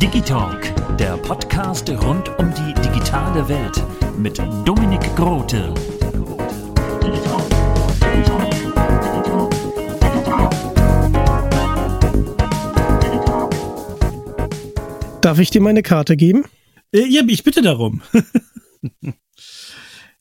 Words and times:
Digitalk, 0.00 0.96
der 0.96 1.16
Podcast 1.18 1.88
rund 1.90 2.28
um 2.38 2.52
die 2.54 2.74
digitale 2.82 3.48
Welt 3.48 3.82
mit 4.18 4.38
Dominik 4.64 5.14
Grote. 5.16 5.74
Darf 15.20 15.38
ich 15.38 15.50
dir 15.50 15.60
meine 15.60 15.82
Karte 15.82 16.16
geben? 16.16 16.44
Äh, 16.92 17.06
ja, 17.06 17.22
ich 17.28 17.44
bitte 17.44 17.62
darum. 17.62 18.02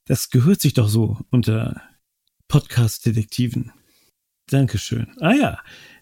das 0.05 0.29
gehört 0.29 0.61
sich 0.61 0.73
doch 0.73 0.89
so 0.89 1.17
unter 1.31 1.81
Podcast-Detektiven. 2.47 3.71
Dankeschön. 4.47 5.15
Ah 5.19 5.33
ja, 5.33 5.59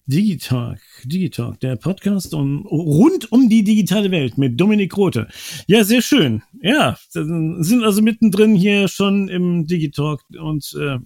Digitalk, 0.10 0.80
Digitalk, 1.04 1.60
der 1.60 1.76
Podcast 1.76 2.34
um, 2.34 2.66
rund 2.66 3.30
um 3.30 3.50
die 3.50 3.66
digitale 3.66 4.10
Welt 4.10 4.38
mit 4.38 4.58
Dominik 4.58 4.96
Rote. 4.96 5.28
Ja, 5.68 5.84
sehr 5.84 6.02
schön. 6.02 6.44
Ja, 6.62 6.98
sind 7.10 7.84
also 7.84 8.02
mittendrin 8.02 8.56
hier 8.56 8.88
schon 8.88 9.28
im 9.28 9.68
Digitalk 9.68 10.22
und 10.40 10.74
äh, 10.80 11.00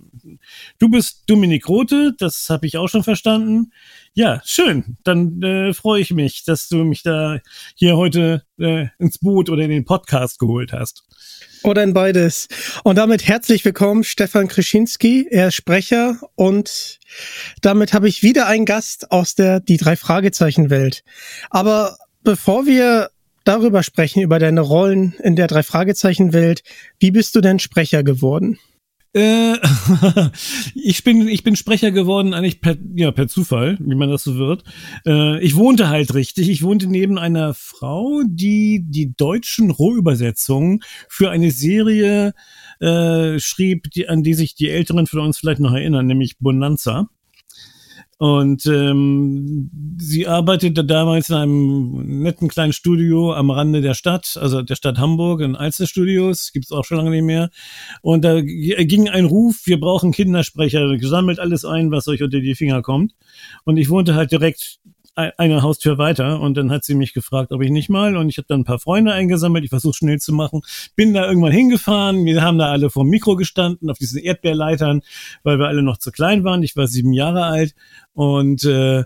du 0.78 0.90
bist 0.90 1.24
Dominik 1.26 1.68
Rote, 1.68 2.14
das 2.20 2.46
habe 2.52 2.68
ich 2.68 2.78
auch 2.78 2.90
schon 2.90 3.04
verstanden. 3.04 3.72
Ja, 4.14 4.40
schön. 4.46 4.98
Dann 5.04 5.42
äh, 5.42 5.74
freue 5.74 6.02
ich 6.02 6.12
mich, 6.12 6.44
dass 6.44 6.70
du 6.70 6.84
mich 6.84 7.02
da 7.02 7.40
hier 7.74 7.98
heute 7.98 8.44
äh, 8.60 8.86
ins 9.00 9.18
Boot 9.18 9.50
oder 9.50 9.64
in 9.64 9.72
den 9.72 9.86
Podcast 9.86 10.38
geholt 10.38 10.74
hast. 10.74 11.04
Oder 11.64 11.84
in 11.84 11.94
beides. 11.94 12.48
Und 12.84 12.98
damit 12.98 13.28
herzlich 13.28 13.64
willkommen, 13.64 14.04
Stefan 14.04 14.48
Krischinski. 14.48 15.28
Er 15.30 15.50
ist 15.50 15.56
Sprecher 15.56 16.18
und 16.36 17.00
damit 17.62 17.94
habe 17.94 18.08
ich 18.08 18.24
wieder 18.24 18.48
einen 18.48 18.66
Gast 18.66 19.12
aus 19.12 19.36
der 19.36 19.60
Die 19.60 19.78
drei 19.78 19.96
Fragezeichen 19.96 20.72
Welt. 20.72 21.04
Aber 21.52 21.98
bevor 22.24 22.66
wir 22.66 23.12
darüber 23.44 23.84
sprechen, 23.84 24.24
über 24.24 24.40
deine 24.40 24.62
Rollen 24.62 25.14
in 25.22 25.36
der 25.36 25.48
drei 25.48 25.62
Fragezeichen 25.62 26.34
Welt, 26.34 26.64
wie 27.00 27.12
bist 27.12 27.36
du 27.36 27.42
denn 27.42 27.60
Sprecher 27.60 28.04
geworden? 28.04 28.58
Äh, 29.14 29.56
ich 30.76 31.04
bin 31.04 31.28
ich 31.28 31.44
bin 31.44 31.58
Sprecher 31.58 31.92
geworden 31.92 32.34
eigentlich 32.34 32.62
per 32.62 32.78
ja 32.96 33.12
per 33.12 33.28
Zufall, 33.28 33.78
wie 33.82 33.96
man 33.96 34.10
das 34.10 34.24
so 34.24 34.38
wird. 34.38 34.64
Äh, 35.06 35.44
ich 35.44 35.56
wohnte 35.58 35.90
halt 35.90 36.14
richtig. 36.14 36.50
Ich 36.50 36.64
wohnte 36.64 36.88
neben 36.88 37.18
einer 37.18 37.54
Frau, 37.54 38.22
die 38.26 38.86
die 38.88 39.14
deutschen 39.14 39.70
Rohübersetzungen 39.70 40.80
für 41.10 41.30
eine 41.30 41.52
Serie 41.52 42.34
äh, 42.80 43.38
schrieb, 43.40 43.92
die, 43.92 44.08
an 44.08 44.24
die 44.24 44.34
sich 44.34 44.56
die 44.56 44.70
Älteren 44.70 45.08
von 45.08 45.20
uns 45.20 45.38
vielleicht 45.38 45.60
noch 45.60 45.74
erinnern, 45.74 46.08
nämlich 46.08 46.38
Bonanza. 46.40 47.10
Und 48.22 48.68
ähm, 48.68 49.72
sie 49.98 50.28
arbeitete 50.28 50.86
damals 50.86 51.30
in 51.30 51.36
einem 51.38 52.22
netten 52.22 52.50
kleinen 52.50 52.72
Studio 52.72 53.34
am 53.34 53.50
Rande 53.50 53.82
der 53.82 53.96
Stadt, 53.96 54.38
also 54.40 54.62
der 54.62 54.76
Stadt 54.76 55.00
Hamburg, 55.00 55.42
in 55.42 55.56
Alster 55.56 55.88
Studios, 55.88 56.52
gibt's 56.54 56.72
auch 56.72 56.86
schon 56.86 56.98
lange 56.98 57.10
nicht 57.10 57.24
mehr. 57.24 57.50
Und 58.04 58.24
da 58.24 58.40
ging 58.42 59.10
ein 59.10 59.26
Ruf, 59.26 59.62
wir 59.66 59.80
brauchen 59.80 60.12
Kindersprecher, 60.12 60.98
gesammelt 60.98 61.40
alles 61.40 61.66
ein, 61.66 61.90
was 61.90 62.08
euch 62.08 62.22
unter 62.22 62.42
die 62.42 62.54
Finger 62.54 62.84
kommt. 62.84 63.14
Und 63.64 63.78
ich 63.78 63.90
wohnte 63.90 64.14
halt 64.14 64.32
direkt 64.32 64.78
eine 65.16 65.62
Haustür 65.62 65.98
weiter. 65.98 66.40
Und 66.40 66.56
dann 66.56 66.72
hat 66.72 66.84
sie 66.84 66.96
mich 66.96 67.14
gefragt, 67.14 67.52
ob 67.52 67.62
ich 67.62 67.70
nicht 67.70 67.90
mal. 67.90 68.16
Und 68.16 68.30
ich 68.30 68.38
habe 68.38 68.48
dann 68.48 68.62
ein 68.62 68.66
paar 68.66 68.80
Freunde 68.80 69.14
eingesammelt, 69.14 69.64
ich 69.64 69.70
versuche 69.70 69.94
schnell 69.94 70.20
zu 70.20 70.34
machen, 70.34 70.62
bin 70.96 71.14
da 71.14 71.28
irgendwann 71.28 71.52
hingefahren, 71.52 72.26
wir 72.26 72.42
haben 72.42 72.58
da 72.58 72.72
alle 72.72 72.90
vor 72.90 73.04
Mikro 73.04 73.36
gestanden, 73.36 73.90
auf 73.90 73.98
diesen 73.98 74.20
Erdbeerleitern, 74.20 75.02
weil 75.44 75.60
wir 75.60 75.68
alle 75.68 75.84
noch 75.84 75.98
zu 75.98 76.12
klein 76.12 76.44
waren, 76.44 76.64
ich 76.64 76.76
war 76.76 76.88
sieben 76.88 77.14
Jahre 77.14 77.44
alt. 77.44 77.76
Und 78.14 78.64
äh, 78.66 79.04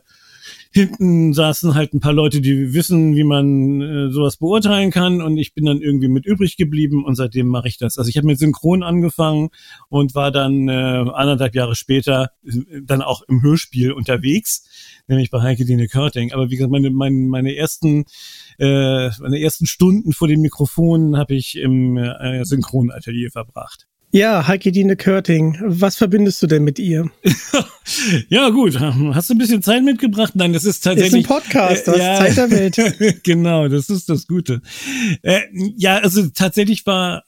hinten 0.76 1.34
saßen 1.34 1.74
halt 1.74 1.94
ein 1.94 2.02
paar 2.02 2.12
Leute, 2.12 2.42
die 2.42 2.74
wissen, 2.74 3.16
wie 3.16 3.24
man 3.24 3.82
äh, 3.82 4.12
sowas 4.12 4.36
beurteilen 4.36 4.92
kann 4.92 5.22
und 5.22 5.38
ich 5.38 5.54
bin 5.54 5.66
dann 5.66 5.80
irgendwie 5.80 6.10
mit 6.10 6.26
übrig 6.26 6.58
geblieben 6.58 7.06
und 7.06 7.16
seitdem 7.16 7.48
mache 7.48 7.70
ich 7.70 7.78
das. 7.78 7.98
Also 7.98 8.10
ich 8.10 8.18
habe 8.18 8.28
mit 8.28 8.40
Synchron 8.40 8.84
angefangen 8.84 9.52
und 9.88 10.16
war 10.16 10.32
dann 10.32 10.68
äh, 10.68 10.72
anderthalb 11.14 11.56
Jahre 11.56 11.76
später 11.76 12.32
äh, 12.44 12.82
dann 12.84 13.02
auch 13.02 13.22
im 13.30 13.42
Hörspiel 13.42 13.94
unterwegs, 13.94 14.68
nämlich 15.08 15.32
bei 15.32 15.42
Heike 15.42 15.64
Dine 15.64 15.88
Körting. 15.88 16.34
Aber 16.34 16.50
wie 16.50 16.58
gesagt, 16.58 16.72
meine, 16.72 16.90
meine, 16.92 17.16
meine 17.16 17.56
ersten 17.56 18.04
äh, 18.60 19.10
meine 19.20 19.40
ersten 19.40 19.68
Stunden 19.68 20.12
vor 20.12 20.28
dem 20.28 20.42
Mikrofon 20.42 21.16
habe 21.16 21.36
ich 21.36 21.58
im 21.58 21.96
äh, 21.96 22.44
Synchronatelier 22.44 23.32
verbracht. 23.32 23.88
Ja, 24.16 24.48
Heike 24.48 24.72
Dine 24.72 24.96
Körting, 24.96 25.58
was 25.62 25.98
verbindest 25.98 26.42
du 26.42 26.48
denn 26.48 26.64
mit 26.64 26.80
ihr? 26.80 27.12
ja, 28.30 28.48
gut. 28.48 28.80
Hast 28.80 29.30
du 29.30 29.34
ein 29.34 29.38
bisschen 29.38 29.62
Zeit 29.62 29.84
mitgebracht? 29.84 30.38
Nein, 30.38 30.54
das 30.54 30.64
ist 30.64 30.86
tatsächlich. 30.86 31.26
Ist 31.26 31.30
ein 31.30 31.36
Podcast, 31.36 31.86
das 31.90 31.98
äh, 31.98 32.00
ja, 32.00 32.16
Zeit 32.16 32.38
der 32.38 32.52
Welt. 32.52 33.24
genau, 33.24 33.68
das 33.68 33.90
ist 33.90 34.08
das 34.08 34.26
Gute. 34.26 34.62
Äh, 35.22 35.42
ja, 35.76 35.98
also 35.98 36.28
tatsächlich 36.34 36.86
war 36.86 37.24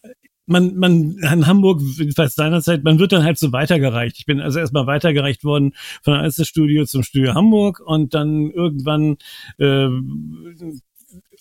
man, 0.46 0.78
man 0.78 1.18
in 1.18 1.46
Hamburg, 1.46 1.82
jedenfalls 1.98 2.36
seinerzeit, 2.36 2.86
man 2.86 3.00
wird 3.00 3.12
dann 3.12 3.26
halt 3.26 3.38
so 3.38 3.52
weitergereicht. 3.52 4.16
Ich 4.20 4.26
bin 4.26 4.40
also 4.40 4.60
erstmal 4.60 4.88
weitergereicht 4.88 5.44
worden 5.44 5.74
von 6.04 6.14
der 6.24 6.46
Studio 6.46 6.86
zum 6.86 7.04
Studio 7.04 7.34
Hamburg 7.34 7.82
und 7.86 8.14
dann 8.14 8.50
irgendwann 8.52 9.18
äh, 9.58 9.90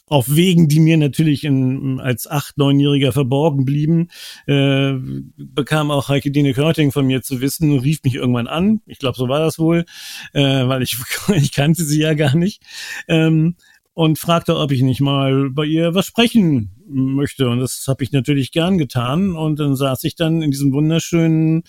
auf 0.09 0.35
Wegen, 0.35 0.69
die 0.69 0.81
mir 0.81 0.97
natürlich 0.97 1.45
in, 1.45 1.99
als 2.01 2.29
acht, 2.29 2.59
neunjähriger 2.59 3.13
verborgen 3.13 3.65
blieben, 3.65 4.09
äh, 4.47 4.95
bekam 5.37 5.91
auch 5.91 6.09
Heike 6.09 6.31
Dine 6.31 6.55
Körting 6.55 6.93
von 6.93 7.07
mir 7.07 7.23
zu 7.23 7.41
wissen 7.41 7.73
und 7.73 7.81
rief 7.81 8.03
mich 8.05 8.15
irgendwann 8.15 8.47
an. 8.47 8.81
Ich 8.87 8.99
glaube, 8.99 9.17
so 9.17 9.29
war 9.29 9.41
das 9.41 9.59
wohl, 9.59 9.85
äh, 10.33 10.69
weil 10.69 10.83
ich, 10.83 10.97
ich 11.35 11.53
kannte 11.53 11.85
sie 11.85 12.01
ja 12.01 12.15
gar 12.15 12.37
nicht. 12.37 12.63
Ähm, 13.09 13.57
und 13.95 14.19
fragte, 14.19 14.59
ob 14.59 14.73
ich 14.73 14.83
nicht 14.83 15.01
mal 15.01 15.49
bei 15.49 15.65
ihr 15.65 15.95
was 15.95 16.05
sprechen 16.05 16.71
möchte. 16.87 17.49
Und 17.49 17.61
das 17.61 17.87
habe 17.89 18.05
ich 18.05 18.13
natürlich 18.13 18.53
gern 18.53 18.77
getan. 18.77 19.35
Und 19.35 19.59
dann 19.59 19.75
saß 19.75 20.05
ich 20.05 20.17
dann 20.17 20.43
in 20.43 20.51
diesem 20.51 20.75
wunderschönen 20.75 21.63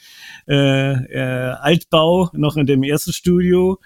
äh, 0.46 0.92
äh, 0.92 1.54
Altbau, 1.54 2.30
noch 2.34 2.58
in 2.58 2.66
dem 2.66 2.84
ersten 2.84 3.14
Studio 3.14 3.80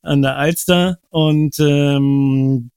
an 0.00 0.22
der 0.22 0.36
Alster. 0.36 1.00
Und 1.10 1.58
ähm, 1.58 2.70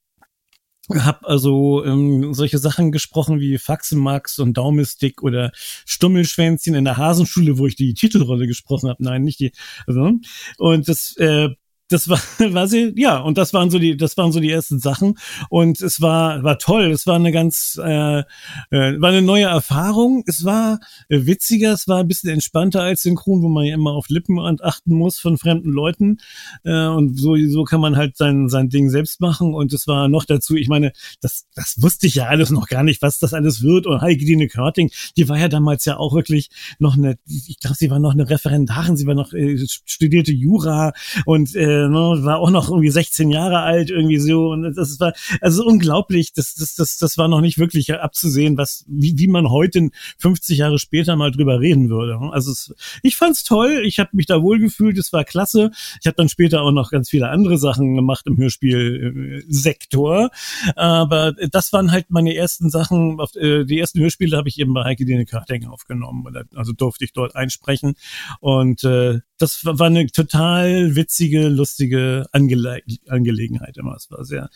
habe 0.90 1.26
also 1.28 1.84
ähm, 1.84 2.34
solche 2.34 2.58
Sachen 2.58 2.90
gesprochen 2.90 3.40
wie 3.40 3.58
Faxenmax 3.58 4.38
und 4.38 4.56
Daumenstick 4.56 5.22
oder 5.22 5.52
Stummelschwänzchen 5.86 6.74
in 6.74 6.84
der 6.84 6.96
Hasenschule, 6.96 7.58
wo 7.58 7.66
ich 7.66 7.76
die 7.76 7.94
Titelrolle 7.94 8.46
gesprochen 8.46 8.88
habe. 8.88 9.02
Nein, 9.02 9.22
nicht 9.22 9.40
die. 9.40 9.52
Also, 9.86 10.12
und 10.58 10.88
das 10.88 11.16
äh, 11.18 11.50
das 11.92 12.08
war, 12.08 12.18
war 12.52 12.68
sie, 12.68 12.92
ja, 12.96 13.18
und 13.18 13.38
das 13.38 13.52
waren 13.52 13.70
so 13.70 13.78
die, 13.78 13.96
das 13.96 14.16
waren 14.16 14.32
so 14.32 14.40
die 14.40 14.50
ersten 14.50 14.78
Sachen. 14.78 15.18
Und 15.50 15.80
es 15.80 16.00
war, 16.00 16.42
war 16.42 16.58
toll. 16.58 16.90
Es 16.90 17.06
war 17.06 17.16
eine 17.16 17.32
ganz, 17.32 17.78
äh, 17.82 18.20
äh, 18.20 18.24
war 18.70 19.10
eine 19.10 19.22
neue 19.22 19.44
Erfahrung. 19.44 20.24
Es 20.26 20.44
war 20.44 20.80
äh, 21.08 21.26
witziger, 21.26 21.72
es 21.72 21.88
war 21.88 22.00
ein 22.00 22.08
bisschen 22.08 22.30
entspannter 22.30 22.82
als 22.82 23.02
Synchron, 23.02 23.42
wo 23.42 23.48
man 23.48 23.64
ja 23.64 23.74
immer 23.74 23.92
auf 23.92 24.08
Lippen 24.08 24.38
achten 24.38 24.94
muss 24.94 25.18
von 25.18 25.38
fremden 25.38 25.70
Leuten. 25.70 26.18
Äh, 26.64 26.86
und 26.86 27.18
so, 27.18 27.36
so 27.48 27.64
kann 27.64 27.80
man 27.80 27.96
halt 27.96 28.16
sein, 28.16 28.48
sein 28.48 28.68
Ding 28.68 28.88
selbst 28.90 29.20
machen. 29.20 29.54
Und 29.54 29.72
es 29.72 29.86
war 29.86 30.08
noch 30.08 30.24
dazu, 30.24 30.56
ich 30.56 30.68
meine, 30.68 30.92
das, 31.20 31.46
das 31.54 31.76
wusste 31.80 32.06
ich 32.06 32.14
ja 32.14 32.26
alles 32.26 32.50
noch 32.50 32.66
gar 32.66 32.82
nicht, 32.82 33.02
was 33.02 33.18
das 33.18 33.34
alles 33.34 33.62
wird. 33.62 33.86
Und 33.86 34.00
Heike 34.00 34.24
Dine 34.24 34.48
Körting, 34.48 34.90
die 35.16 35.28
war 35.28 35.38
ja 35.38 35.48
damals 35.48 35.84
ja 35.84 35.96
auch 35.96 36.14
wirklich 36.14 36.48
noch 36.78 36.96
eine, 36.96 37.18
ich 37.26 37.58
glaube, 37.60 37.76
sie 37.76 37.90
war 37.90 37.98
noch 37.98 38.12
eine 38.12 38.28
Referendarin, 38.28 38.96
sie 38.96 39.06
war 39.06 39.14
noch 39.14 39.32
äh, 39.32 39.58
studierte 39.84 40.32
Jura 40.32 40.92
und 41.26 41.54
äh, 41.54 41.81
ne, 41.88 42.24
war 42.24 42.38
auch 42.38 42.50
noch 42.50 42.70
irgendwie 42.70 42.90
16 42.90 43.30
Jahre 43.30 43.60
alt, 43.60 43.90
irgendwie 43.90 44.18
so. 44.18 44.50
Und 44.50 44.74
das 44.76 45.00
war 45.00 45.12
also 45.40 45.64
unglaublich. 45.64 46.32
Das, 46.32 46.54
das, 46.54 46.74
das, 46.74 46.98
das 46.98 47.18
war 47.18 47.28
noch 47.28 47.40
nicht 47.40 47.58
wirklich 47.58 47.92
abzusehen, 47.94 48.56
was, 48.56 48.84
wie, 48.88 49.18
wie 49.18 49.28
man 49.28 49.50
heute 49.50 49.90
50 50.18 50.58
Jahre 50.58 50.78
später 50.78 51.16
mal 51.16 51.30
drüber 51.30 51.60
reden 51.60 51.90
würde. 51.90 52.18
Also 52.32 52.52
es, 52.52 52.74
ich 53.02 53.16
fand's 53.16 53.44
toll, 53.44 53.82
ich 53.84 53.98
habe 53.98 54.10
mich 54.12 54.26
da 54.26 54.42
wohl 54.42 54.58
gefühlt, 54.58 54.98
es 54.98 55.12
war 55.12 55.24
klasse. 55.24 55.70
Ich 56.00 56.06
habe 56.06 56.16
dann 56.16 56.28
später 56.28 56.62
auch 56.62 56.72
noch 56.72 56.90
ganz 56.90 57.10
viele 57.10 57.28
andere 57.28 57.58
Sachen 57.58 57.94
gemacht 57.94 58.26
im 58.26 58.36
Hörspielsektor. 58.36 60.30
Aber 60.76 61.32
das 61.32 61.72
waren 61.72 61.90
halt 61.90 62.10
meine 62.10 62.34
ersten 62.34 62.70
Sachen, 62.70 63.18
äh, 63.36 63.64
die 63.64 63.78
ersten 63.78 64.00
Hörspiele 64.00 64.36
habe 64.36 64.48
ich 64.48 64.58
eben 64.58 64.74
bei 64.74 64.84
Heike 64.84 65.04
Dine 65.04 65.26
Karting 65.26 65.66
aufgenommen. 65.66 66.24
Also 66.54 66.72
durfte 66.72 67.04
ich 67.04 67.12
dort 67.12 67.36
einsprechen. 67.36 67.94
Und 68.40 68.84
äh, 68.84 69.20
das 69.38 69.64
war 69.64 69.86
eine 69.86 70.06
total 70.06 70.94
witzige, 70.94 71.48
lustige 71.62 72.26
Angele 72.32 72.80
Angelegenheit 73.06 73.76
immer. 73.76 73.94
Es 73.94 74.10
war 74.10 74.24
sehr, 74.24 74.50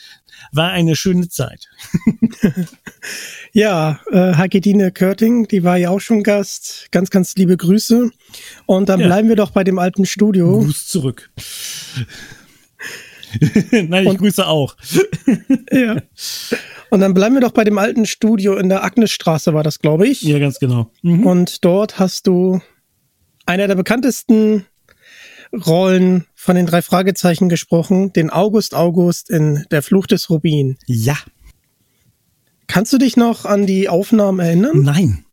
war 0.51 0.71
eine 0.71 0.97
schöne 0.97 1.29
Zeit. 1.29 1.69
ja, 3.53 4.01
äh, 4.11 4.35
Hagedine 4.35 4.91
Körting, 4.91 5.47
die 5.47 5.63
war 5.63 5.77
ja 5.77 5.91
auch 5.91 6.01
schon 6.01 6.25
Gast. 6.25 6.89
Ganz, 6.91 7.11
ganz 7.11 7.37
liebe 7.37 7.57
Grüße. 7.57 8.11
Und 8.67 8.89
dann 8.89 8.99
ja. 8.99 9.07
bleiben 9.07 9.29
wir 9.29 9.37
doch 9.37 9.53
bei 9.53 9.63
dem 9.63 9.79
alten 9.79 10.05
Studio. 10.05 10.59
Gruß 10.59 10.89
zurück. 10.89 11.31
Nein, 13.71 14.03
ich 14.03 14.09
Und, 14.09 14.19
grüße 14.19 14.45
auch. 14.45 14.77
ja. 15.71 16.03
Und 16.91 17.01
dann 17.01 17.15
bleiben 17.15 17.37
wir 17.37 17.41
doch 17.41 17.53
bei 17.53 17.63
dem 17.63 17.79
alten 17.79 18.07
Studio 18.07 18.57
in 18.57 18.69
der 18.69 18.83
Agnesstraße, 18.83 19.55
war 19.55 19.63
das, 19.63 19.79
glaube 19.79 20.09
ich. 20.09 20.23
Ja, 20.23 20.41
ganz 20.41 20.59
genau. 20.59 20.91
Mhm. 21.03 21.25
Und 21.25 21.65
dort 21.65 22.01
hast 22.01 22.27
du 22.27 22.61
einer 23.45 23.69
der 23.69 23.77
bekanntesten 23.77 24.67
Rollen 25.53 26.27
von 26.47 26.55
den 26.55 26.67
drei 26.67 26.81
Fragezeichen 26.81 27.49
gesprochen, 27.49 28.13
den 28.13 28.31
August 28.31 28.73
August 28.73 29.31
in 29.31 29.67
Der 29.73 29.83
Fluch 29.83 30.07
des 30.07 30.31
Rubin. 30.31 30.79
Ja. 30.87 31.17
Kannst 32.69 32.93
du 32.93 32.99
dich 32.99 33.17
noch 33.17 33.45
an 33.45 33.67
die 33.67 33.89
Aufnahmen 33.89 34.39
erinnern? 34.39 34.83
Nein. 34.83 35.25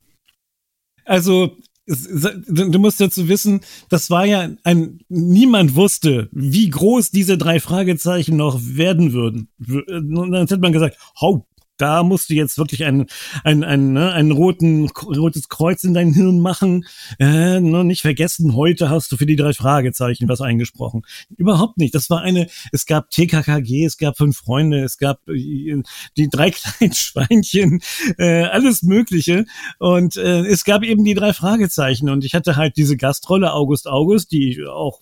Also, 1.05 1.55
du 1.85 2.79
musst 2.79 2.99
dazu 2.99 3.29
wissen, 3.29 3.61
das 3.89 4.09
war 4.09 4.25
ja 4.25 4.49
ein, 4.63 5.01
niemand 5.07 5.75
wusste, 5.75 6.29
wie 6.31 6.67
groß 6.67 7.11
diese 7.11 7.37
drei 7.37 7.59
Fragezeichen 7.59 8.35
noch 8.35 8.59
werden 8.63 9.13
würden. 9.13 9.49
Und 9.59 10.31
dann 10.31 10.47
hätte 10.47 10.57
man 10.57 10.73
gesagt, 10.73 10.97
hau, 11.21 11.45
da 11.77 12.03
musst 12.03 12.29
du 12.29 12.33
jetzt 12.33 12.57
wirklich 12.57 12.85
ein, 12.85 13.07
ein, 13.43 13.63
ein, 13.63 13.93
ne, 13.93 14.11
ein 14.13 14.31
roten, 14.31 14.89
rotes 14.89 15.49
Kreuz 15.49 15.83
in 15.83 15.93
dein 15.93 16.13
Hirn 16.13 16.39
machen. 16.39 16.85
Äh, 17.19 17.59
ne, 17.59 17.83
nicht 17.83 18.01
vergessen, 18.01 18.55
heute 18.55 18.89
hast 18.89 19.11
du 19.11 19.17
für 19.17 19.25
die 19.25 19.35
drei 19.35 19.53
Fragezeichen 19.53 20.29
was 20.29 20.41
eingesprochen. 20.41 21.01
Überhaupt 21.35 21.77
nicht. 21.77 21.95
Das 21.95 22.09
war 22.09 22.21
eine, 22.21 22.47
es 22.71 22.85
gab 22.85 23.09
TKKG, 23.09 23.85
es 23.85 23.97
gab 23.97 24.17
fünf 24.17 24.37
Freunde, 24.37 24.83
es 24.83 24.97
gab 24.97 25.27
äh, 25.27 25.81
die 26.17 26.29
drei 26.29 26.51
kleinen 26.51 26.93
Schweinchen, 26.93 27.81
äh, 28.17 28.43
alles 28.43 28.83
Mögliche. 28.83 29.45
Und 29.79 30.15
äh, 30.15 30.45
es 30.45 30.63
gab 30.63 30.83
eben 30.83 31.03
die 31.03 31.15
drei 31.15 31.33
Fragezeichen. 31.33 32.09
Und 32.09 32.23
ich 32.23 32.33
hatte 32.33 32.55
halt 32.55 32.77
diese 32.77 32.97
Gastrolle 32.97 33.53
August 33.53 33.87
August, 33.87 34.31
die 34.31 34.63
auch 34.65 35.01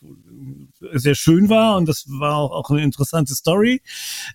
sehr 0.94 1.16
schön 1.16 1.50
war 1.50 1.78
und 1.78 1.88
das 1.88 2.06
war 2.08 2.38
auch, 2.38 2.52
auch 2.52 2.70
eine 2.70 2.82
interessante 2.82 3.36
Story. 3.36 3.82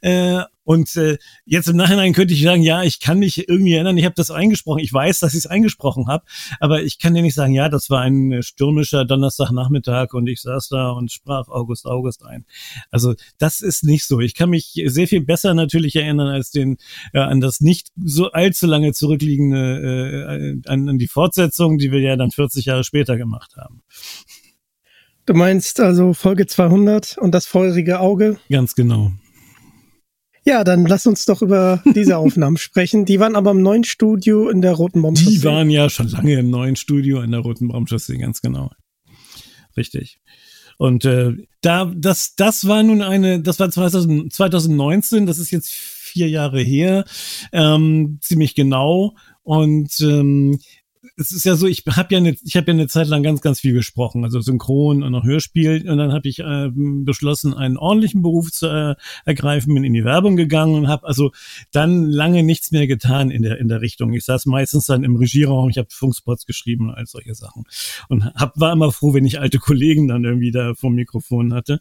Äh, 0.00 0.42
und 0.66 0.96
äh, 0.96 1.16
jetzt 1.44 1.68
im 1.68 1.76
Nachhinein 1.76 2.12
könnte 2.12 2.34
ich 2.34 2.42
sagen, 2.42 2.60
ja, 2.60 2.82
ich 2.82 2.98
kann 2.98 3.20
mich 3.20 3.48
irgendwie 3.48 3.74
erinnern, 3.74 3.96
ich 3.96 4.04
habe 4.04 4.16
das 4.16 4.32
eingesprochen, 4.32 4.80
ich 4.80 4.92
weiß, 4.92 5.20
dass 5.20 5.32
ich 5.32 5.38
es 5.38 5.46
eingesprochen 5.46 6.08
habe, 6.08 6.24
aber 6.58 6.82
ich 6.82 6.98
kann 6.98 7.14
dir 7.14 7.22
nicht 7.22 7.36
sagen, 7.36 7.52
ja, 7.52 7.68
das 7.68 7.88
war 7.88 8.00
ein 8.00 8.42
stürmischer 8.42 9.04
Donnerstagnachmittag 9.04 10.12
und 10.12 10.26
ich 10.26 10.42
saß 10.42 10.68
da 10.68 10.90
und 10.90 11.12
sprach 11.12 11.46
August 11.46 11.86
August 11.86 12.24
ein. 12.26 12.46
Also 12.90 13.14
das 13.38 13.60
ist 13.60 13.84
nicht 13.84 14.08
so. 14.08 14.18
Ich 14.18 14.34
kann 14.34 14.50
mich 14.50 14.82
sehr 14.86 15.06
viel 15.06 15.20
besser 15.20 15.54
natürlich 15.54 15.94
erinnern 15.94 16.26
als 16.26 16.50
den 16.50 16.78
äh, 17.12 17.20
an 17.20 17.40
das 17.40 17.60
nicht 17.60 17.92
so 17.96 18.32
allzu 18.32 18.66
lange 18.66 18.92
zurückliegende 18.92 20.60
äh, 20.64 20.68
an, 20.68 20.88
an 20.88 20.98
die 20.98 21.06
Fortsetzung, 21.06 21.78
die 21.78 21.92
wir 21.92 22.00
ja 22.00 22.16
dann 22.16 22.32
40 22.32 22.64
Jahre 22.64 22.82
später 22.82 23.16
gemacht 23.16 23.54
haben. 23.56 23.82
Du 25.26 25.34
meinst 25.34 25.78
also 25.78 26.12
Folge 26.12 26.46
200 26.46 27.18
und 27.18 27.32
das 27.32 27.46
feurige 27.46 28.00
Auge? 28.00 28.38
Ganz 28.50 28.74
genau. 28.74 29.12
Ja, 30.46 30.62
dann 30.62 30.86
lass 30.86 31.06
uns 31.06 31.24
doch 31.24 31.42
über 31.42 31.82
diese 31.84 32.16
Aufnahmen 32.18 32.56
sprechen. 32.56 33.04
Die 33.04 33.18
waren 33.18 33.34
aber 33.34 33.50
im 33.50 33.62
neuen 33.62 33.82
Studio 33.82 34.48
in 34.48 34.62
der 34.62 34.74
Roten 34.74 35.02
Baumchaussee. 35.02 35.30
Die 35.30 35.44
waren 35.44 35.70
ja 35.70 35.90
schon 35.90 36.08
lange 36.08 36.34
im 36.34 36.50
neuen 36.50 36.76
Studio 36.76 37.20
in 37.20 37.32
der 37.32 37.40
Roten 37.40 37.66
Baumchaussee, 37.66 38.16
ganz 38.16 38.40
genau. 38.40 38.70
Richtig. 39.76 40.20
Und 40.78 41.04
äh, 41.04 41.32
da, 41.62 41.90
das, 41.94 42.36
das 42.36 42.68
war 42.68 42.82
nun 42.84 43.02
eine, 43.02 43.40
das 43.40 43.58
war 43.58 43.70
2000, 43.70 44.32
2019, 44.32 45.26
das 45.26 45.38
ist 45.38 45.50
jetzt 45.50 45.72
vier 45.72 46.28
Jahre 46.28 46.60
her, 46.60 47.04
ähm, 47.52 48.18
ziemlich 48.20 48.54
genau. 48.54 49.16
Und 49.42 49.98
ähm, 50.00 50.58
es 51.18 51.32
ist 51.32 51.44
ja 51.44 51.56
so, 51.56 51.66
ich 51.66 51.82
habe 51.88 52.14
ja 52.14 52.18
eine, 52.18 52.36
ich 52.42 52.56
habe 52.56 52.66
ja 52.66 52.74
eine 52.74 52.88
Zeit 52.88 53.06
lang 53.06 53.22
ganz, 53.22 53.40
ganz 53.40 53.60
viel 53.60 53.72
gesprochen, 53.72 54.22
also 54.24 54.40
Synchron 54.40 55.02
und 55.02 55.14
auch 55.14 55.24
Hörspiel. 55.24 55.88
Und 55.88 55.96
dann 55.96 56.12
habe 56.12 56.28
ich 56.28 56.40
äh, 56.40 56.70
beschlossen, 56.74 57.54
einen 57.54 57.78
ordentlichen 57.78 58.20
Beruf 58.20 58.52
zu 58.52 58.66
äh, 58.66 58.96
ergreifen, 59.24 59.72
bin 59.72 59.84
in 59.84 59.94
die 59.94 60.04
Werbung 60.04 60.36
gegangen 60.36 60.74
und 60.74 60.88
habe 60.88 61.06
also 61.06 61.32
dann 61.72 62.04
lange 62.04 62.42
nichts 62.42 62.70
mehr 62.70 62.86
getan 62.86 63.30
in 63.30 63.42
der 63.42 63.58
in 63.58 63.68
der 63.68 63.80
Richtung. 63.80 64.12
Ich 64.12 64.26
saß 64.26 64.44
meistens 64.44 64.86
dann 64.86 65.04
im 65.04 65.16
Regieraum, 65.16 65.70
ich 65.70 65.78
habe 65.78 65.88
Funkspots 65.90 66.44
geschrieben 66.44 66.90
und 66.90 66.94
all 66.94 67.06
solche 67.06 67.34
Sachen 67.34 67.64
und 68.08 68.24
hab, 68.34 68.58
war 68.60 68.72
immer 68.72 68.92
froh, 68.92 69.14
wenn 69.14 69.24
ich 69.24 69.40
alte 69.40 69.58
Kollegen 69.58 70.08
dann 70.08 70.24
irgendwie 70.24 70.50
da 70.50 70.74
vom 70.74 70.94
Mikrofon 70.94 71.54
hatte. 71.54 71.80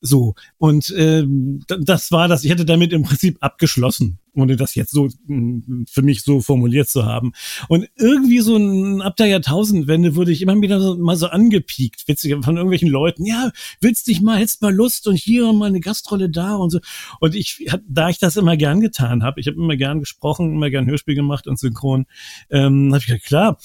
So 0.00 0.34
und 0.58 0.90
äh, 0.90 1.24
das 1.66 2.10
war 2.10 2.26
das. 2.26 2.44
Ich 2.44 2.50
hatte 2.50 2.64
damit 2.64 2.92
im 2.92 3.04
Prinzip 3.04 3.38
abgeschlossen 3.40 4.18
ohne 4.34 4.56
das 4.56 4.74
jetzt 4.74 4.92
so 4.92 5.08
mm, 5.26 5.84
für 5.88 6.02
mich 6.02 6.22
so 6.22 6.40
formuliert 6.40 6.88
zu 6.88 7.04
haben. 7.04 7.32
Und 7.68 7.88
irgendwie 7.96 8.40
so 8.40 8.56
ein, 8.56 9.02
ab 9.02 9.16
der 9.16 9.26
Jahrtausendwende 9.26 10.16
wurde 10.16 10.32
ich 10.32 10.42
immer 10.42 10.60
wieder 10.60 10.80
so, 10.80 10.96
mal 10.96 11.16
so 11.16 11.26
angepiekt, 11.26 12.08
witzig, 12.08 12.32
von 12.42 12.56
irgendwelchen 12.56 12.88
Leuten. 12.88 13.24
Ja, 13.26 13.50
willst 13.80 14.06
dich 14.06 14.20
mal, 14.20 14.38
hättest 14.38 14.62
mal 14.62 14.74
Lust 14.74 15.06
und 15.06 15.16
hier 15.16 15.52
mal 15.52 15.66
eine 15.66 15.80
Gastrolle 15.80 16.30
da 16.30 16.56
und 16.56 16.70
so. 16.70 16.80
Und 17.20 17.34
ich, 17.34 17.66
da 17.86 18.08
ich 18.08 18.18
das 18.18 18.36
immer 18.36 18.56
gern 18.56 18.80
getan 18.80 19.22
habe, 19.22 19.40
ich 19.40 19.46
habe 19.46 19.56
immer 19.56 19.76
gern 19.76 20.00
gesprochen, 20.00 20.54
immer 20.54 20.70
gern 20.70 20.86
Hörspiel 20.86 21.14
gemacht 21.14 21.46
und 21.46 21.58
synchron, 21.58 22.06
ähm, 22.50 22.88
habe 22.88 22.98
ich 22.98 23.06
gesagt, 23.06 23.24
klar, 23.24 23.58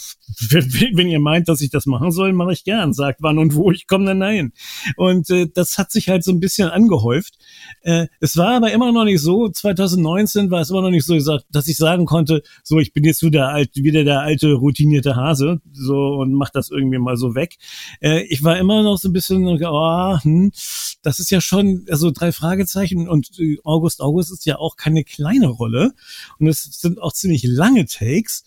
wenn 0.50 1.08
ihr 1.08 1.20
meint, 1.20 1.48
dass 1.48 1.62
ich 1.62 1.70
das 1.70 1.86
machen 1.86 2.12
soll, 2.12 2.34
mache 2.34 2.54
ich 2.54 2.64
gern. 2.64 2.94
Sagt 2.94 3.22
wann 3.22 3.38
und 3.38 3.56
wo, 3.56 3.72
ich 3.72 3.88
komme 3.88 4.06
dann 4.06 4.20
dahin. 4.20 4.52
Und 4.96 5.30
äh, 5.30 5.48
das 5.54 5.78
hat 5.78 5.92
sich 5.92 6.10
halt 6.10 6.24
so 6.24 6.32
ein 6.32 6.40
bisschen 6.40 6.70
angehäuft. 6.70 7.38
Äh, 7.82 8.08
es 8.20 8.38
war 8.38 8.56
aber 8.56 8.72
immer 8.72 8.92
noch 8.92 9.06
nicht 9.06 9.22
so. 9.22 9.50
2019 9.50 10.52
war 10.52 10.57
war 10.58 10.64
es 10.64 10.72
immer 10.72 10.82
noch 10.82 10.90
nicht 10.90 11.06
so, 11.06 11.16
dass 11.52 11.68
ich 11.68 11.78
sagen 11.78 12.08
konnte, 12.08 12.42
so, 12.64 12.80
ich 12.80 12.94
bin 12.94 13.04
jetzt 13.04 13.22
wieder, 13.22 13.50
alt, 13.50 13.76
wieder 13.76 14.04
der 14.04 14.22
alte 14.22 14.54
routinierte 14.54 15.16
Hase, 15.16 15.62
so, 15.72 16.16
und 16.16 16.34
mach 16.34 16.50
das 16.50 16.72
irgendwie 16.72 16.98
mal 16.98 17.16
so 17.16 17.36
weg. 17.36 17.58
Äh, 18.02 18.24
ich 18.24 18.44
war 18.44 18.58
immer 18.58 18.82
noch 18.82 18.98
so 18.98 19.10
ein 19.10 19.14
bisschen, 19.14 19.46
oh, 19.48 20.18
hm, 20.20 20.52
das 21.04 21.20
ist 21.20 21.30
ja 21.30 21.42
schon, 21.42 21.86
also 21.92 22.10
drei 22.10 22.32
Fragezeichen 22.32 23.08
und 23.08 23.40
äh, 23.40 23.58
August 23.64 24.02
August 24.02 24.32
ist 24.32 24.48
ja 24.48 24.58
auch 24.58 24.78
keine 24.78 25.04
kleine 25.04 25.48
Rolle 25.48 25.94
und 26.40 26.48
es 26.48 26.64
sind 26.64 27.00
auch 27.00 27.14
ziemlich 27.14 27.44
lange 27.44 27.86
Takes 27.86 28.44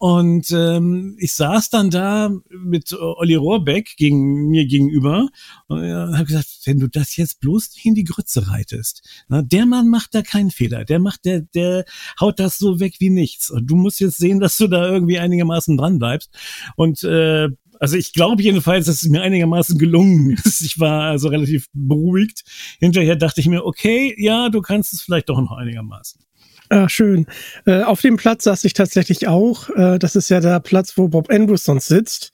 und 0.00 0.50
ähm, 0.52 1.14
ich 1.18 1.34
saß 1.34 1.68
dann 1.68 1.90
da 1.90 2.30
mit 2.48 2.90
Olli 2.94 3.34
Rohrbeck 3.34 3.96
gegen 3.98 4.48
mir 4.48 4.64
gegenüber 4.64 5.28
und 5.68 5.84
äh, 5.84 5.92
habe 5.92 6.24
gesagt, 6.24 6.46
wenn 6.64 6.78
du 6.78 6.88
das 6.88 7.16
jetzt 7.16 7.38
bloß 7.40 7.72
in 7.84 7.94
die 7.94 8.04
Grütze 8.04 8.48
reitest, 8.48 9.02
na, 9.28 9.42
der 9.42 9.66
Mann 9.66 9.90
macht 9.90 10.14
da 10.14 10.22
keinen 10.22 10.50
Fehler, 10.50 10.86
der 10.86 11.00
macht, 11.00 11.26
der, 11.26 11.42
der 11.42 11.84
haut 12.18 12.40
das 12.40 12.56
so 12.56 12.80
weg 12.80 12.94
wie 12.98 13.10
nichts. 13.10 13.50
Und 13.50 13.66
du 13.66 13.76
musst 13.76 14.00
jetzt 14.00 14.16
sehen, 14.16 14.40
dass 14.40 14.56
du 14.56 14.68
da 14.68 14.90
irgendwie 14.90 15.18
einigermaßen 15.18 15.76
dran 15.76 15.98
bleibst. 15.98 16.30
Und 16.76 17.02
äh, 17.02 17.48
also 17.78 17.98
ich 17.98 18.14
glaube 18.14 18.42
jedenfalls, 18.42 18.86
dass 18.86 19.02
es 19.02 19.08
mir 19.10 19.20
einigermaßen 19.20 19.78
gelungen 19.78 20.30
ist. 20.44 20.62
Ich 20.62 20.80
war 20.80 21.10
also 21.10 21.28
relativ 21.28 21.66
beruhigt. 21.74 22.44
Hinterher 22.78 23.16
dachte 23.16 23.42
ich 23.42 23.48
mir, 23.48 23.66
okay, 23.66 24.14
ja, 24.16 24.48
du 24.48 24.62
kannst 24.62 24.94
es 24.94 25.02
vielleicht 25.02 25.28
doch 25.28 25.42
noch 25.42 25.52
einigermaßen. 25.52 26.22
Ah, 26.72 26.88
schön. 26.88 27.26
Äh, 27.66 27.82
auf 27.82 28.00
dem 28.00 28.16
Platz 28.16 28.44
saß 28.44 28.62
ich 28.62 28.74
tatsächlich 28.74 29.26
auch. 29.26 29.70
Äh, 29.70 29.98
das 29.98 30.14
ist 30.14 30.28
ja 30.28 30.38
der 30.38 30.60
Platz, 30.60 30.96
wo 30.96 31.08
Bob 31.08 31.28
Andrews 31.28 31.64
sonst 31.64 31.88
sitzt. 31.88 32.30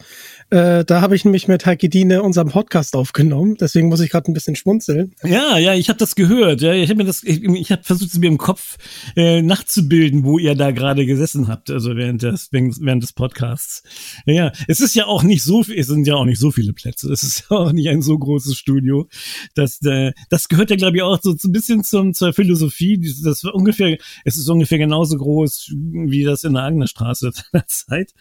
Äh, 0.50 0.85
da 0.85 1.00
habe 1.00 1.16
ich 1.16 1.25
nämlich 1.25 1.49
mit 1.49 1.64
Heike 1.64 1.88
Diene 1.88 2.23
unseren 2.23 2.50
Podcast 2.50 2.95
aufgenommen. 2.95 3.57
Deswegen 3.59 3.88
muss 3.88 4.00
ich 4.00 4.11
gerade 4.11 4.31
ein 4.31 4.35
bisschen 4.35 4.55
schmunzeln. 4.55 5.14
Ja, 5.25 5.57
ja, 5.57 5.73
ich 5.73 5.88
habe 5.88 5.99
das 5.99 6.14
gehört. 6.14 6.61
Ja, 6.61 6.75
ich 6.75 6.90
habe 6.90 6.99
mir 6.99 7.05
das, 7.05 7.23
ich, 7.25 7.43
ich 7.43 7.73
habe 7.73 7.83
versucht, 7.83 8.12
es 8.12 8.19
mir 8.19 8.26
im 8.26 8.37
Kopf 8.37 8.76
äh, 9.16 9.40
nachzubilden, 9.40 10.25
wo 10.25 10.38
ihr 10.38 10.55
da 10.55 10.71
gerade 10.71 11.07
gesessen 11.07 11.49
habt, 11.49 11.71
also 11.71 11.97
während 11.97 12.23
des 12.23 12.50
während 12.52 13.02
des 13.02 13.14
Podcasts. 13.14 13.83
Ja, 14.26 14.35
ja, 14.35 14.52
es 14.69 14.81
ist 14.81 14.95
ja 14.95 15.07
auch 15.07 15.23
nicht 15.23 15.43
so, 15.45 15.62
es 15.62 15.87
sind 15.87 16.07
ja 16.07 16.14
auch 16.14 16.26
nicht 16.26 16.38
so 16.38 16.50
viele 16.50 16.75
Plätze. 16.75 17.11
Es 17.11 17.23
ist 17.23 17.47
ja 17.50 17.57
auch 17.57 17.73
nicht 17.73 17.88
ein 17.88 18.02
so 18.02 18.19
großes 18.19 18.55
Studio. 18.57 19.09
Das, 19.55 19.81
äh, 19.83 20.12
das 20.28 20.49
gehört 20.49 20.69
ja, 20.69 20.76
glaube 20.76 20.99
ich, 20.99 21.02
auch 21.02 21.19
so, 21.23 21.35
so 21.37 21.49
ein 21.49 21.52
bisschen 21.52 21.83
zum 21.83 22.12
zur 22.12 22.35
Philosophie. 22.35 23.00
Das 23.25 23.43
war 23.43 23.55
ungefähr, 23.55 23.97
es 24.26 24.37
ist 24.37 24.49
ungefähr 24.49 24.78
genauso 24.78 25.16
groß 25.16 25.71
wie 25.73 26.25
das 26.25 26.42
in 26.42 26.54
der 26.54 26.64
Agnerstraße 26.64 27.30
der 27.52 27.66
Zeit. 27.68 28.12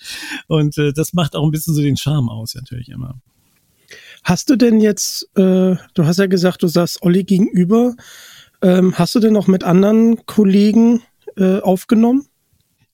Und 0.47 0.77
äh, 0.77 0.93
das 0.93 1.13
macht 1.13 1.35
auch 1.35 1.43
ein 1.43 1.51
bisschen 1.51 1.73
so 1.73 1.81
den 1.81 1.97
Charme 1.97 2.29
aus, 2.29 2.53
natürlich 2.53 2.89
immer. 2.89 3.19
Hast 4.23 4.51
du 4.51 4.55
denn 4.55 4.81
jetzt, 4.81 5.27
äh, 5.35 5.75
du 5.75 6.05
hast 6.05 6.19
ja 6.19 6.27
gesagt, 6.27 6.61
du 6.61 6.67
saßt 6.67 7.01
Olli 7.01 7.23
gegenüber, 7.23 7.95
ähm, 8.61 8.93
hast 8.97 9.15
du 9.15 9.19
denn 9.19 9.33
noch 9.33 9.47
mit 9.47 9.63
anderen 9.63 10.27
Kollegen 10.27 11.01
äh, 11.37 11.59
aufgenommen? 11.59 12.27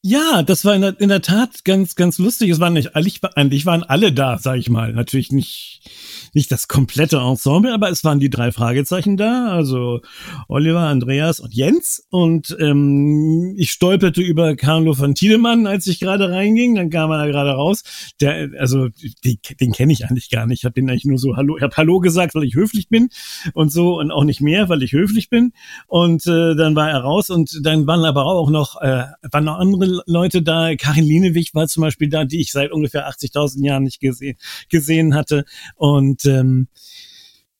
Ja, 0.03 0.41
das 0.41 0.65
war 0.65 0.73
in 0.73 0.81
der, 0.81 0.99
in 0.99 1.09
der 1.09 1.21
Tat 1.21 1.63
ganz, 1.63 1.93
ganz 1.93 2.17
lustig. 2.17 2.49
Es 2.49 2.59
waren 2.59 2.73
nicht, 2.73 2.95
eigentlich, 2.95 3.19
eigentlich 3.35 3.67
waren 3.67 3.83
alle 3.83 4.11
da, 4.11 4.39
sag 4.39 4.57
ich 4.57 4.67
mal. 4.67 4.93
Natürlich 4.93 5.31
nicht, 5.31 5.87
nicht 6.33 6.51
das 6.51 6.67
komplette 6.67 7.17
Ensemble, 7.17 7.71
aber 7.71 7.91
es 7.91 8.03
waren 8.03 8.19
die 8.19 8.31
drei 8.31 8.51
Fragezeichen 8.51 9.15
da, 9.15 9.49
also 9.49 10.01
Oliver, 10.47 10.87
Andreas 10.87 11.39
und 11.39 11.53
Jens. 11.53 12.03
Und 12.09 12.57
ähm, 12.59 13.53
ich 13.57 13.69
stolperte 13.69 14.23
über 14.23 14.55
Carlo 14.55 14.95
von 14.95 15.13
Tiedemann, 15.13 15.67
als 15.67 15.85
ich 15.85 15.99
gerade 15.99 16.31
reinging. 16.31 16.73
Dann 16.73 16.89
kam 16.89 17.11
er 17.11 17.27
gerade 17.27 17.51
raus. 17.51 17.83
Der, 18.21 18.49
also 18.57 18.87
die, 19.23 19.39
den 19.59 19.71
kenne 19.71 19.93
ich 19.93 20.09
eigentlich 20.09 20.31
gar 20.31 20.47
nicht. 20.47 20.61
Ich 20.61 20.65
habe 20.65 20.73
den 20.73 20.89
eigentlich 20.89 21.05
nur 21.05 21.19
so 21.19 21.37
Hallo, 21.37 21.57
ich 21.57 21.63
habe 21.63 21.77
Hallo 21.77 21.99
gesagt, 21.99 22.33
weil 22.33 22.45
ich 22.45 22.55
höflich 22.55 22.89
bin 22.89 23.09
und 23.53 23.71
so 23.71 23.99
und 23.99 24.09
auch 24.09 24.23
nicht 24.23 24.41
mehr, 24.41 24.67
weil 24.67 24.81
ich 24.81 24.93
höflich 24.93 25.29
bin. 25.29 25.53
Und 25.85 26.25
äh, 26.25 26.55
dann 26.55 26.75
war 26.75 26.89
er 26.89 27.01
raus 27.01 27.29
und 27.29 27.59
dann 27.61 27.85
waren 27.85 28.03
aber 28.03 28.25
auch 28.25 28.49
noch 28.49 28.81
äh, 28.81 29.03
waren 29.31 29.43
noch 29.43 29.59
andere 29.59 29.90
Leute 30.05 30.41
da. 30.41 30.75
Karin 30.75 31.03
Lienewig 31.03 31.53
war 31.53 31.67
zum 31.67 31.81
Beispiel 31.81 32.09
da, 32.09 32.25
die 32.25 32.41
ich 32.41 32.51
seit 32.51 32.71
ungefähr 32.71 33.09
80.000 33.09 33.65
Jahren 33.65 33.83
nicht 33.83 33.99
gesehen 33.99 34.37
gesehen 34.69 35.15
hatte. 35.15 35.45
Und 35.75 36.11
und 36.11 36.25
ähm, 36.25 36.67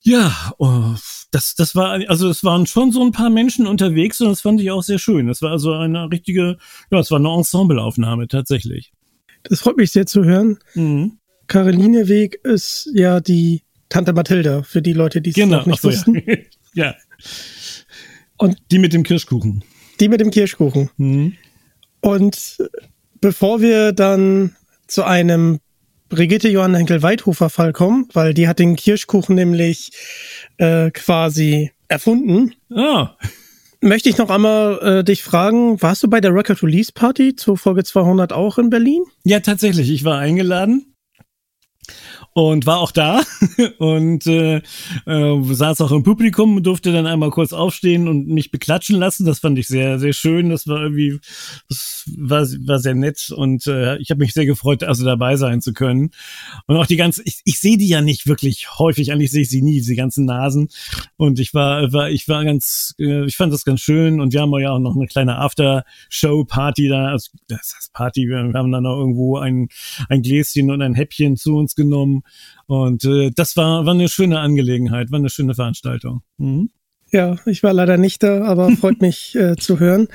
ja, 0.02 0.54
oh, 0.58 0.96
das, 1.32 1.56
das 1.56 1.76
war, 1.76 2.00
also 2.10 2.28
es 2.30 2.44
waren 2.44 2.66
schon 2.66 2.92
so 2.92 3.04
ein 3.04 3.12
paar 3.12 3.30
Menschen 3.30 3.68
unterwegs 3.68 4.20
und 4.20 4.30
das 4.30 4.42
fand 4.42 4.60
ich 4.60 4.72
auch 4.72 4.84
sehr 4.84 5.00
schön. 5.00 5.28
Das 5.28 5.42
war 5.42 5.52
also 5.52 5.74
eine 5.74 6.10
richtige, 6.12 6.58
ja, 6.90 7.00
es 7.00 7.12
war 7.12 7.20
eine 7.20 7.30
Ensembleaufnahme 7.30 8.28
tatsächlich. 8.28 8.92
Das 9.44 9.62
freut 9.62 9.78
mich 9.78 9.92
sehr 9.92 10.06
zu 10.06 10.24
hören. 10.24 10.58
Mhm. 10.74 11.20
Caroline 11.48 12.08
Weg 12.08 12.40
ist 12.44 12.90
ja 12.94 13.20
die 13.20 13.64
Tante 13.90 14.14
Mathilda, 14.14 14.64
für 14.64 14.82
die 14.82 14.94
Leute, 14.94 15.22
die 15.22 15.32
es 15.32 15.36
genau, 15.36 15.58
noch 15.58 15.66
nicht 15.68 15.82
so, 15.82 15.90
wussten. 15.90 16.16
Ja. 16.16 16.36
ja. 16.74 16.96
Und 18.38 18.58
die 18.72 18.80
mit 18.80 18.94
dem 18.94 19.04
Kirschkuchen. 19.04 19.64
Die 20.00 20.10
mit 20.10 20.20
dem 20.20 20.32
Kirschkuchen. 20.32 20.90
Mhm. 20.98 21.34
Und 22.02 22.58
bevor 23.22 23.62
wir 23.62 23.92
dann 23.94 24.56
zu 24.88 25.04
einem 25.04 25.60
Brigitte 26.10 26.50
Johann 26.50 26.76
Henkel-Weidhofer-Fall 26.76 27.72
kommen, 27.72 28.10
weil 28.14 28.34
die 28.34 28.48
hat 28.48 28.60
den 28.60 28.76
Kirschkuchen 28.76 29.36
nämlich 29.36 29.92
äh, 30.58 30.92
quasi 30.92 31.72
erfunden. 31.88 32.54
Ah. 32.74 33.16
Möchte 33.80 34.10
ich 34.10 34.18
noch 34.18 34.30
einmal 34.30 34.80
äh, 35.00 35.04
dich 35.04 35.24
fragen, 35.24 35.82
warst 35.82 36.04
du 36.04 36.10
bei 36.10 36.20
der 36.20 36.34
Record 36.34 36.62
Release 36.62 36.92
Party 36.94 37.36
zur 37.36 37.58
Folge 37.58 37.84
200 37.84 38.34
auch 38.34 38.58
in 38.58 38.70
Berlin? 38.70 39.04
Ja, 39.24 39.40
tatsächlich. 39.40 39.90
Ich 39.90 40.04
war 40.04 40.20
eingeladen 40.20 40.91
und 42.34 42.66
war 42.66 42.80
auch 42.80 42.92
da 42.92 43.22
und 43.78 44.26
äh, 44.26 44.62
äh, 45.06 45.54
saß 45.54 45.82
auch 45.82 45.92
im 45.92 46.04
Publikum, 46.04 46.64
durfte 46.64 46.94
dann 46.94 47.06
einmal 47.06 47.30
kurz 47.30 47.52
aufstehen 47.52 48.08
und 48.08 48.28
mich 48.28 48.52
beklatschen 48.52 48.98
lassen. 48.98 49.26
Das 49.26 49.40
fand 49.40 49.60
ich 49.60 49.68
sehr, 49.68 50.00
sehr 50.00 50.14
schön. 50.14 50.50
Das 50.50 50.66
war 50.68 50.82
irgendwie, 50.82 51.20
das 51.68 52.06
war, 52.18 52.42
war 52.66 52.80
sehr 52.80 52.96
nett 52.96 53.32
und 53.36 53.68
äh, 53.68 53.98
ich 53.98 54.12
habe 54.12 54.20
mich 54.20 54.34
sehr 54.34 54.46
gefreut, 54.46 54.84
also 54.84 55.04
dabei 55.04 55.36
sein 55.36 55.62
zu 55.62 55.74
können. 55.74 56.12
Und 56.68 56.78
auch 56.78 56.86
die 56.86 56.96
ganze, 56.96 57.22
ich, 57.26 57.42
ich 57.44 57.60
sehe 57.60 57.78
die 57.78 57.90
ja 57.90 58.02
nicht 58.02 58.28
wirklich 58.28 58.80
häufig, 58.80 59.12
eigentlich 59.12 59.32
sehe 59.32 59.42
ich 59.42 59.50
sie 59.50 59.62
nie, 59.62 59.74
diese 59.74 59.96
ganzen 59.96 60.26
Nasen. 60.26 60.70
Und 61.18 61.38
ich 61.40 61.54
war, 61.54 61.92
war, 61.92 62.10
ich 62.10 62.30
war 62.30 62.46
ganz, 62.46 62.96
äh, 62.98 63.26
ich 63.26 63.36
fand 63.36 63.52
das 63.52 63.66
ganz 63.66 63.82
schön 63.82 64.22
und 64.22 64.32
wir 64.32 64.42
haben 64.42 64.58
ja 64.60 64.72
auch 64.72 64.80
noch 64.80 64.96
eine 64.96 65.08
kleine 65.08 65.38
After-Show-Party 65.38 66.88
da, 66.88 67.08
also 67.10 67.30
das 67.50 67.74
heißt 67.76 67.94
Party, 67.94 68.28
wir 68.28 68.38
haben 68.38 68.72
dann 68.72 68.86
auch 68.86 68.98
irgendwo 68.98 69.38
ein, 69.38 69.68
ein 70.08 70.22
Gläschen 70.22 70.72
und 70.72 70.82
ein 70.82 70.94
Häppchen 70.94 71.36
zu 71.36 71.58
uns 71.58 71.76
genommen 71.76 72.21
und 72.68 73.04
äh, 73.06 73.32
das 73.36 73.58
war, 73.58 73.86
war 73.86 73.94
eine 73.94 74.10
schöne 74.10 74.40
Angelegenheit, 74.40 75.12
war 75.12 75.20
eine 75.20 75.30
schöne 75.30 75.56
Veranstaltung. 75.56 76.22
Mhm. 76.38 76.70
Ja, 77.12 77.36
ich 77.46 77.62
war 77.62 77.74
leider 77.74 77.98
nicht 77.98 78.24
da, 78.24 78.46
aber 78.46 78.72
freut 78.72 79.02
mich 79.02 79.36
äh, 79.36 79.56
zu 79.58 79.80
hören. 79.80 80.08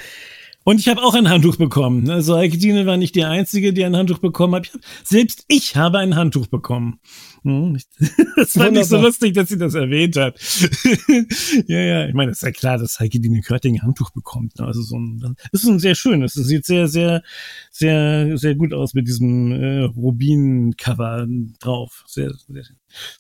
Und 0.67 0.81
ich 0.81 0.89
habe 0.89 1.01
auch 1.01 1.15
ein 1.15 1.29
Handtuch 1.29 1.59
bekommen. 1.59 2.11
Also 2.11 2.37
Heiketine 2.37 2.87
war 2.87 2.97
nicht 2.97 3.15
die 3.15 3.23
Einzige, 3.23 3.73
die 3.73 3.85
ein 3.85 3.95
Handtuch 3.95 4.19
bekommen 4.19 4.57
hat. 4.57 4.77
Selbst 5.05 5.45
ich 5.47 5.77
habe 5.77 5.99
ein 6.01 6.17
Handtuch 6.17 6.49
bekommen. 6.49 6.99
Hm, 7.45 7.79
das 8.37 8.55
fand 8.55 8.71
Wunderbar. 8.71 8.83
ich 8.83 8.89
so 8.89 8.97
lustig, 8.97 9.35
dass 9.35 9.49
sie 9.49 9.59
das 9.59 9.75
erwähnt 9.75 10.17
hat. 10.17 10.41
ja, 11.69 11.79
ja, 11.79 12.09
ich 12.09 12.15
meine, 12.15 12.33
es 12.33 12.39
ist 12.39 12.43
ja 12.43 12.51
klar, 12.51 12.79
dass 12.79 12.99
Heike 12.99 13.21
Dine 13.21 13.43
Körting 13.43 13.77
ein 13.77 13.83
Handtuch 13.83 14.11
bekommt. 14.11 14.59
Ne? 14.59 14.67
Also 14.67 14.83
so 14.83 14.99
ein, 14.99 15.37
das 15.53 15.63
ist 15.63 15.69
ein 15.69 15.79
sehr 15.79 15.95
schönes. 15.95 16.35
Es 16.35 16.49
sieht 16.49 16.67
sehr, 16.67 16.89
sehr, 16.89 17.23
sehr, 17.71 18.37
sehr 18.37 18.57
gut 18.57 18.75
aus 18.75 18.95
mit 18.95 19.07
diesem 19.07 19.53
äh, 19.53 19.83
Rubin-Cover 19.85 21.29
drauf. 21.61 22.03
Sehr, 22.09 22.33
sehr, 22.49 22.65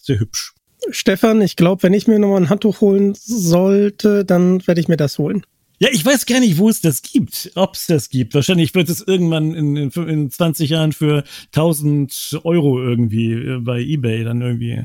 sehr 0.01 0.19
hübsch. 0.19 0.53
Stefan, 0.91 1.41
ich 1.43 1.55
glaube, 1.55 1.85
wenn 1.85 1.95
ich 1.95 2.09
mir 2.09 2.19
nochmal 2.19 2.41
ein 2.41 2.51
Handtuch 2.51 2.81
holen 2.81 3.15
sollte, 3.15 4.25
dann 4.25 4.67
werde 4.67 4.81
ich 4.81 4.89
mir 4.89 4.97
das 4.97 5.17
holen. 5.19 5.47
Ja, 5.79 5.89
ich 5.93 6.05
weiß 6.05 6.25
gar 6.25 6.41
nicht, 6.41 6.57
wo 6.57 6.71
es 6.71 6.81
das 6.81 7.03
gibt, 7.03 7.53
ob 7.55 7.75
es 7.75 7.87
das 7.87 8.09
gibt. 8.09 8.35
Wahrscheinlich 8.35 8.75
wird 8.75 8.89
es 8.89 9.03
irgendwann 9.03 9.55
in, 9.55 9.77
in, 9.77 9.91
in 9.91 10.31
20 10.31 10.71
Jahren 10.71 10.93
für 10.93 11.23
1000 11.55 12.41
Euro 12.45 12.83
irgendwie 12.83 13.33
äh, 13.33 13.59
bei 13.61 13.81
eBay 13.81 14.25
dann 14.25 14.41
irgendwie 14.41 14.85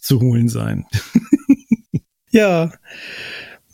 zu 0.00 0.20
holen 0.20 0.48
sein. 0.48 0.86
ja, 2.30 2.72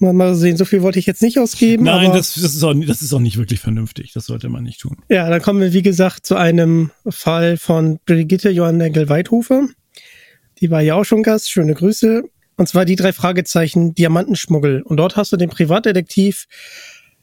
mal, 0.01 0.13
mal 0.13 0.35
sehen. 0.35 0.57
So 0.57 0.65
viel 0.65 0.83
wollte 0.83 0.99
ich 0.99 1.07
jetzt 1.07 1.23
nicht 1.23 1.39
ausgeben. 1.39 1.85
Nein, 1.85 2.13
das, 2.13 2.35
das, 2.35 2.55
ist 2.55 2.65
auch, 2.65 2.75
das 2.75 3.01
ist 3.01 3.13
auch 3.13 3.21
nicht 3.21 3.37
wirklich 3.37 3.61
vernünftig. 3.61 4.13
Das 4.13 4.27
sollte 4.27 4.49
man 4.49 4.65
nicht 4.65 4.81
tun. 4.81 4.97
Ja, 5.09 5.31
dann 5.31 5.43
kommen 5.43 5.61
wir, 5.61 5.73
wie 5.73 5.83
gesagt, 5.83 6.27
zu 6.27 6.35
einem 6.35 6.91
Fall 7.09 7.59
von 7.59 8.01
Brigitte 8.07 8.51
Johann 8.51 8.81
Engel-Weidhofer. 8.81 9.69
Die 10.61 10.71
war 10.71 10.81
ja 10.81 10.97
auch 10.97 11.05
schon 11.05 11.23
Gast. 11.23 11.49
Schöne 11.49 11.75
Grüße. 11.75 12.25
Und 12.61 12.67
zwar 12.67 12.85
die 12.85 12.95
drei 12.95 13.15
Fragezeichen 13.15 13.95
Diamantenschmuggel. 13.95 14.83
Und 14.83 14.99
dort 14.99 15.17
hast 15.17 15.33
du 15.33 15.39
den 15.39 15.49
Privatdetektiv 15.49 16.45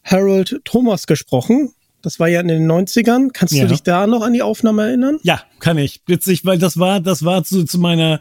Harold 0.03 0.61
Thomas 0.63 1.05
gesprochen. 1.05 1.75
Das 2.01 2.19
war 2.19 2.27
ja 2.27 2.41
in 2.41 2.47
den 2.47 2.71
90ern. 2.71 3.29
Kannst 3.33 3.53
ja. 3.53 3.63
du 3.63 3.69
dich 3.69 3.83
da 3.83 4.07
noch 4.07 4.21
an 4.21 4.33
die 4.33 4.41
Aufnahme 4.41 4.83
erinnern? 4.83 5.19
Ja, 5.23 5.43
kann 5.59 5.77
ich. 5.77 6.01
Witzig, 6.07 6.45
weil 6.45 6.57
das 6.57 6.79
war, 6.79 7.01
das 7.01 7.25
war 7.25 7.43
zu, 7.43 7.65
zu 7.65 7.79
meiner 7.79 8.19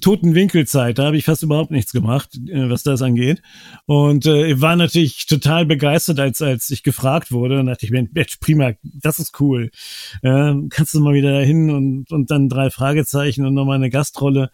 toten 0.00 0.34
Winkelzeit. 0.34 0.98
Da 0.98 1.06
habe 1.06 1.16
ich 1.16 1.24
fast 1.24 1.42
überhaupt 1.42 1.70
nichts 1.70 1.92
gemacht, 1.92 2.38
äh, 2.48 2.70
was 2.70 2.82
das 2.82 3.02
angeht. 3.02 3.42
Und 3.86 4.26
äh, 4.26 4.60
war 4.60 4.76
natürlich 4.76 5.26
total 5.26 5.66
begeistert, 5.66 6.20
als, 6.20 6.42
als 6.42 6.70
ich 6.70 6.82
gefragt 6.82 7.32
wurde. 7.32 7.60
Und 7.60 7.66
dachte 7.66 7.86
ich 7.86 7.92
mir, 7.92 8.06
Mensch, 8.12 8.36
prima, 8.38 8.72
das 8.82 9.18
ist 9.18 9.40
cool. 9.40 9.70
Äh, 10.22 10.54
kannst 10.70 10.94
du 10.94 11.00
mal 11.00 11.14
wieder 11.14 11.32
dahin 11.32 11.70
und, 11.70 12.12
und 12.12 12.30
dann 12.30 12.48
drei 12.48 12.70
Fragezeichen 12.70 13.46
und 13.46 13.54
nochmal 13.54 13.76
eine 13.76 13.90
Gastrolle. 13.90 14.50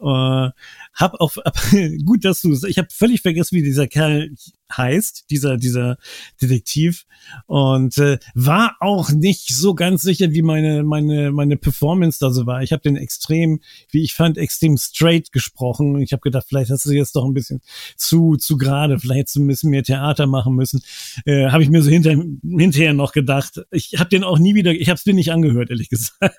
Äh, 0.00 0.50
hab 0.98 1.14
auf, 1.14 1.38
gut, 2.04 2.24
dass 2.24 2.40
du, 2.42 2.52
ich 2.66 2.78
habe 2.78 2.88
völlig 2.90 3.22
vergessen, 3.22 3.56
wie 3.56 3.62
dieser 3.62 3.86
Kerl 3.86 4.30
heißt, 4.76 5.30
dieser, 5.30 5.56
dieser 5.56 5.98
Detektiv 6.40 7.06
und 7.46 7.96
äh, 7.98 8.18
war 8.34 8.76
auch 8.80 9.10
nicht 9.10 9.48
so 9.48 9.74
ganz 9.74 10.02
sicher, 10.02 10.32
wie 10.32 10.42
meine, 10.42 10.82
meine, 10.82 11.32
meine 11.32 11.56
Performance 11.56 12.18
da 12.20 12.30
so 12.30 12.46
war. 12.46 12.62
Ich 12.62 12.72
habe 12.72 12.82
den 12.82 12.96
extrem, 12.96 13.60
wie 13.90 14.02
ich 14.02 14.14
fand, 14.14 14.38
extrem 14.38 14.76
straight 14.76 15.32
gesprochen. 15.32 16.00
Ich 16.00 16.12
habe 16.12 16.20
gedacht, 16.20 16.46
vielleicht 16.48 16.70
hast 16.70 16.86
du 16.86 16.92
jetzt 16.92 17.16
doch 17.16 17.24
ein 17.24 17.34
bisschen 17.34 17.60
zu, 17.96 18.36
zu 18.36 18.56
gerade, 18.56 18.98
vielleicht 18.98 19.34
ein 19.36 19.46
bisschen 19.46 19.70
mehr 19.70 19.82
Theater 19.82 20.26
machen 20.26 20.54
müssen. 20.54 20.82
Äh, 21.24 21.50
habe 21.50 21.62
ich 21.62 21.70
mir 21.70 21.82
so 21.82 21.90
hinter, 21.90 22.10
hinterher 22.10 22.94
noch 22.94 23.12
gedacht. 23.12 23.60
Ich 23.70 23.94
habe 23.98 24.10
den 24.10 24.24
auch 24.24 24.38
nie 24.38 24.54
wieder, 24.54 24.72
ich 24.72 24.88
habe 24.88 24.96
es 24.96 25.06
mir 25.06 25.14
nicht 25.14 25.32
angehört, 25.32 25.70
ehrlich 25.70 25.88
gesagt. 25.90 26.38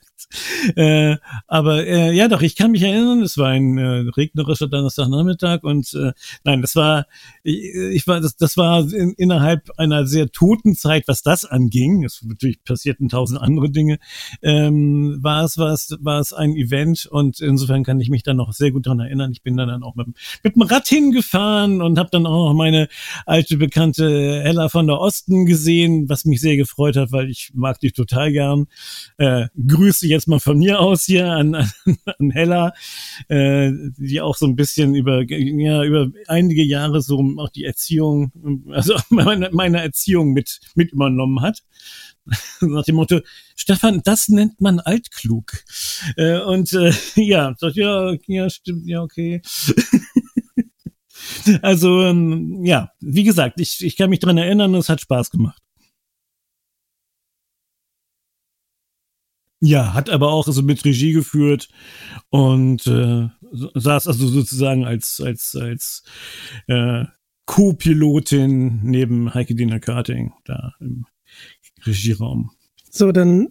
äh, 0.75 1.17
aber 1.47 1.85
äh, 1.85 2.11
ja, 2.13 2.27
doch, 2.27 2.41
ich 2.41 2.55
kann 2.55 2.71
mich 2.71 2.83
erinnern, 2.83 3.21
es 3.21 3.37
war 3.37 3.49
ein 3.49 3.77
äh, 3.77 4.09
regnerischer 4.15 4.67
Donnerstagnachmittag 4.67 5.63
und 5.63 5.93
äh, 5.93 6.11
nein, 6.43 6.61
das 6.61 6.75
war, 6.75 7.07
ich, 7.43 7.73
ich 7.73 8.07
war, 8.07 8.18
das, 8.19 8.35
das 8.35 8.57
war 8.57 8.81
in, 8.91 9.13
innerhalb 9.13 9.69
einer 9.77 10.05
sehr 10.05 10.31
toten 10.31 10.75
Zeit, 10.75 11.07
was 11.07 11.21
das 11.21 11.45
anging. 11.45 12.03
Es 12.03 12.21
natürlich 12.23 12.63
passierten 12.63 13.09
tausend 13.09 13.41
andere 13.41 13.69
Dinge. 13.69 13.99
Ähm, 14.41 15.19
war 15.21 15.43
es, 15.43 15.57
war 15.57 15.73
es, 15.73 15.97
war 16.01 16.19
es 16.19 16.33
ein 16.33 16.55
Event 16.55 17.05
und 17.05 17.39
insofern 17.39 17.83
kann 17.83 17.99
ich 17.99 18.09
mich 18.09 18.23
dann 18.23 18.37
noch 18.37 18.53
sehr 18.53 18.71
gut 18.71 18.85
daran 18.85 18.99
erinnern. 18.99 19.31
Ich 19.31 19.43
bin 19.43 19.57
dann 19.57 19.83
auch 19.83 19.95
mit, 19.95 20.07
mit 20.43 20.55
dem 20.55 20.61
Rad 20.63 20.87
hingefahren 20.87 21.81
und 21.81 21.97
habe 21.97 22.09
dann 22.11 22.25
auch 22.25 22.49
noch 22.49 22.53
meine 22.53 22.87
alte 23.25 23.57
bekannte 23.57 24.41
Hella 24.43 24.69
von 24.69 24.87
der 24.87 24.99
Osten 24.99 25.45
gesehen, 25.45 26.09
was 26.09 26.25
mich 26.25 26.41
sehr 26.41 26.57
gefreut 26.57 26.95
hat, 26.95 27.11
weil 27.11 27.29
ich 27.29 27.51
mag 27.53 27.79
die 27.79 27.91
total 27.91 28.31
gern. 28.31 28.67
Äh, 29.17 29.47
Grüße 29.67 30.07
jetzt 30.07 30.27
mal 30.27 30.39
von 30.39 30.57
mir 30.57 30.79
aus 30.79 31.03
hier 31.03 31.27
an, 31.27 31.55
an, 31.85 31.97
an 32.05 32.31
Hella, 32.31 32.73
äh, 33.27 33.71
die 33.97 34.21
auch 34.21 34.35
so 34.35 34.45
ein 34.45 34.55
bisschen 34.55 34.95
über, 34.95 35.23
ja, 35.23 35.83
über 35.83 36.09
einige 36.27 36.63
Jahre 36.63 37.01
so 37.01 37.19
auch 37.37 37.49
die 37.49 37.65
Erziehung, 37.65 38.08
also 38.71 38.95
meine, 39.09 39.49
meine 39.51 39.81
Erziehung 39.81 40.33
mit, 40.33 40.59
mit 40.75 40.91
übernommen 40.91 41.41
hat. 41.41 41.63
Nach 42.61 42.83
dem 42.83 42.95
Motto, 42.95 43.21
Stefan, 43.55 44.01
das 44.03 44.29
nennt 44.29 44.61
man 44.61 44.79
altklug. 44.79 45.51
Äh, 46.15 46.39
und 46.39 46.73
äh, 46.73 46.91
ja, 47.15 47.55
sagt, 47.57 47.75
ja, 47.75 48.13
ja, 48.27 48.49
stimmt, 48.49 48.87
ja, 48.87 49.01
okay. 49.01 49.41
also, 51.61 52.03
ähm, 52.03 52.63
ja, 52.65 52.91
wie 52.99 53.23
gesagt, 53.23 53.59
ich, 53.59 53.83
ich 53.83 53.97
kann 53.97 54.09
mich 54.09 54.19
dran 54.19 54.37
erinnern, 54.37 54.75
es 54.75 54.89
hat 54.89 55.01
Spaß 55.01 55.31
gemacht. 55.31 55.61
Ja, 59.61 59.93
hat 59.93 60.09
aber 60.09 60.31
auch 60.31 60.47
also 60.47 60.61
mit 60.61 60.85
Regie 60.85 61.11
geführt 61.11 61.67
und 62.29 62.87
äh, 62.87 63.27
saß 63.51 64.07
also 64.07 64.27
sozusagen 64.27 64.85
als 64.85 65.19
als 65.19 65.53
als 65.59 66.03
äh, 66.67 67.03
Co-Pilotin 67.49 68.81
neben 68.83 69.33
Heike 69.33 69.55
Dina 69.55 69.79
Karting 69.79 70.33
da 70.45 70.75
im 70.79 71.07
Regieraum. 71.83 72.51
So, 72.91 73.11
dann 73.11 73.47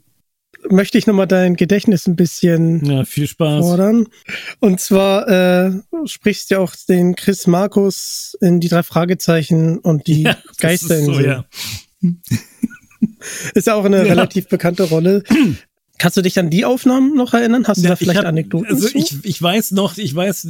möchte 0.71 0.99
ich 0.99 1.09
nochmal 1.09 1.27
dein 1.27 1.57
Gedächtnis 1.57 2.07
ein 2.07 2.15
bisschen 2.15 2.85
ja, 2.85 3.05
viel 3.05 3.27
Spaß. 3.27 3.59
fordern. 3.59 4.07
Und 4.61 4.79
zwar 4.79 5.27
äh, 5.27 5.73
sprichst 6.05 6.51
ja 6.51 6.61
auch 6.61 6.77
den 6.89 7.17
Chris 7.17 7.49
Markus 7.49 8.37
in 8.41 8.61
die 8.61 8.69
drei 8.69 8.85
Fragezeichen 8.85 9.79
und 9.79 10.07
die 10.07 10.23
ja, 10.23 10.39
Geisterinsel. 10.61 11.15
So, 11.15 11.21
ja. 11.21 11.45
ist 13.55 13.67
ja 13.67 13.75
auch 13.75 13.85
eine 13.85 13.97
ja. 14.05 14.05
relativ 14.05 14.47
bekannte 14.47 14.85
Rolle. 14.85 15.25
Kannst 15.99 16.17
du 16.17 16.23
dich 16.23 16.39
an 16.39 16.51
die 16.51 16.65
Aufnahmen 16.65 17.17
noch 17.17 17.35
erinnern? 17.35 17.67
Hast 17.67 17.79
du 17.79 17.83
ja, 17.83 17.91
da 17.91 17.97
vielleicht 17.97 18.21
hab, 18.21 18.27
Anekdoten? 18.27 18.69
Also 18.69 18.87
zu? 18.87 18.97
ich, 18.97 19.25
ich 19.25 19.43
weiß 19.43 19.73
noch, 19.73 19.99
ich 19.99 20.15
weiß, 20.15 20.47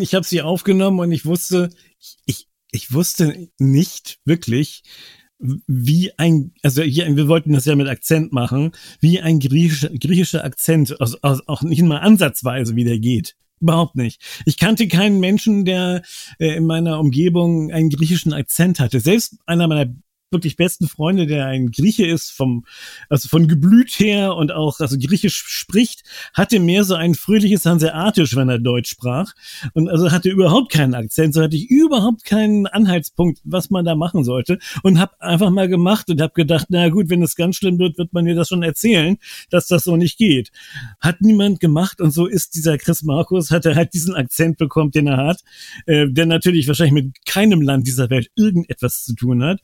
ich 0.00 0.14
habe 0.14 0.24
sie 0.24 0.40
aufgenommen 0.40 1.00
und 1.00 1.12
ich 1.12 1.26
wusste, 1.26 1.68
ich, 2.24 2.48
ich 2.72 2.92
wusste 2.92 3.48
nicht 3.58 4.18
wirklich, 4.24 4.82
wie 5.38 6.12
ein, 6.18 6.52
also 6.62 6.82
hier, 6.82 7.14
wir 7.16 7.28
wollten 7.28 7.52
das 7.52 7.64
ja 7.64 7.74
mit 7.74 7.88
Akzent 7.88 8.32
machen, 8.32 8.72
wie 9.00 9.20
ein 9.20 9.40
griechischer, 9.40 9.90
griechischer 9.90 10.44
Akzent, 10.44 11.00
also, 11.00 11.18
also 11.22 11.42
auch 11.46 11.62
nicht 11.62 11.82
mal 11.82 11.98
ansatzweise, 11.98 12.76
wie 12.76 12.84
der 12.84 12.98
geht. 12.98 13.36
Überhaupt 13.60 13.94
nicht. 13.94 14.20
Ich 14.44 14.56
kannte 14.56 14.88
keinen 14.88 15.20
Menschen, 15.20 15.64
der 15.64 16.02
äh, 16.40 16.56
in 16.56 16.66
meiner 16.66 16.98
Umgebung 16.98 17.70
einen 17.70 17.90
griechischen 17.90 18.32
Akzent 18.32 18.80
hatte. 18.80 18.98
Selbst 18.98 19.36
einer 19.46 19.68
meiner 19.68 19.94
wirklich 20.32 20.56
besten 20.56 20.88
Freunde, 20.88 21.26
der 21.26 21.46
ein 21.46 21.70
Grieche 21.70 22.06
ist, 22.06 22.30
vom, 22.30 22.64
also 23.08 23.28
von 23.28 23.48
Geblüt 23.48 23.90
her 23.92 24.34
und 24.34 24.52
auch, 24.52 24.80
also 24.80 24.96
Griechisch 24.98 25.42
spricht, 25.46 26.02
hatte 26.34 26.60
mehr 26.60 26.84
so 26.84 26.94
ein 26.94 27.14
fröhliches 27.14 27.66
Hanseatisch, 27.66 28.34
wenn 28.36 28.48
er 28.48 28.58
Deutsch 28.58 28.90
sprach. 28.90 29.32
Und 29.74 29.88
also 29.88 30.10
hatte 30.10 30.30
überhaupt 30.30 30.72
keinen 30.72 30.94
Akzent, 30.94 31.34
so 31.34 31.42
hatte 31.42 31.56
ich 31.56 31.70
überhaupt 31.70 32.24
keinen 32.24 32.66
Anhaltspunkt, 32.66 33.40
was 33.44 33.70
man 33.70 33.84
da 33.84 33.94
machen 33.94 34.24
sollte. 34.24 34.58
Und 34.82 34.98
habe 34.98 35.20
einfach 35.20 35.50
mal 35.50 35.68
gemacht 35.68 36.08
und 36.10 36.20
habe 36.20 36.32
gedacht, 36.34 36.66
na 36.70 36.88
gut, 36.88 37.10
wenn 37.10 37.22
es 37.22 37.36
ganz 37.36 37.56
schlimm 37.56 37.78
wird, 37.78 37.98
wird 37.98 38.12
man 38.12 38.24
mir 38.24 38.34
das 38.34 38.48
schon 38.48 38.62
erzählen, 38.62 39.18
dass 39.50 39.66
das 39.66 39.84
so 39.84 39.96
nicht 39.96 40.18
geht. 40.18 40.50
Hat 41.00 41.20
niemand 41.20 41.60
gemacht 41.60 42.00
und 42.00 42.10
so 42.10 42.26
ist 42.26 42.54
dieser 42.54 42.78
Chris 42.78 43.02
Markus, 43.02 43.50
hat 43.50 43.66
er 43.66 43.74
halt 43.74 43.94
diesen 43.94 44.14
Akzent 44.14 44.58
bekommen, 44.58 44.90
den 44.90 45.06
er 45.06 45.16
hat, 45.18 45.42
äh, 45.86 46.06
der 46.08 46.26
natürlich 46.26 46.66
wahrscheinlich 46.68 47.04
mit 47.04 47.26
keinem 47.26 47.60
Land 47.62 47.86
dieser 47.86 48.10
Welt 48.10 48.30
irgendetwas 48.36 49.04
zu 49.04 49.14
tun 49.14 49.42
hat. 49.42 49.60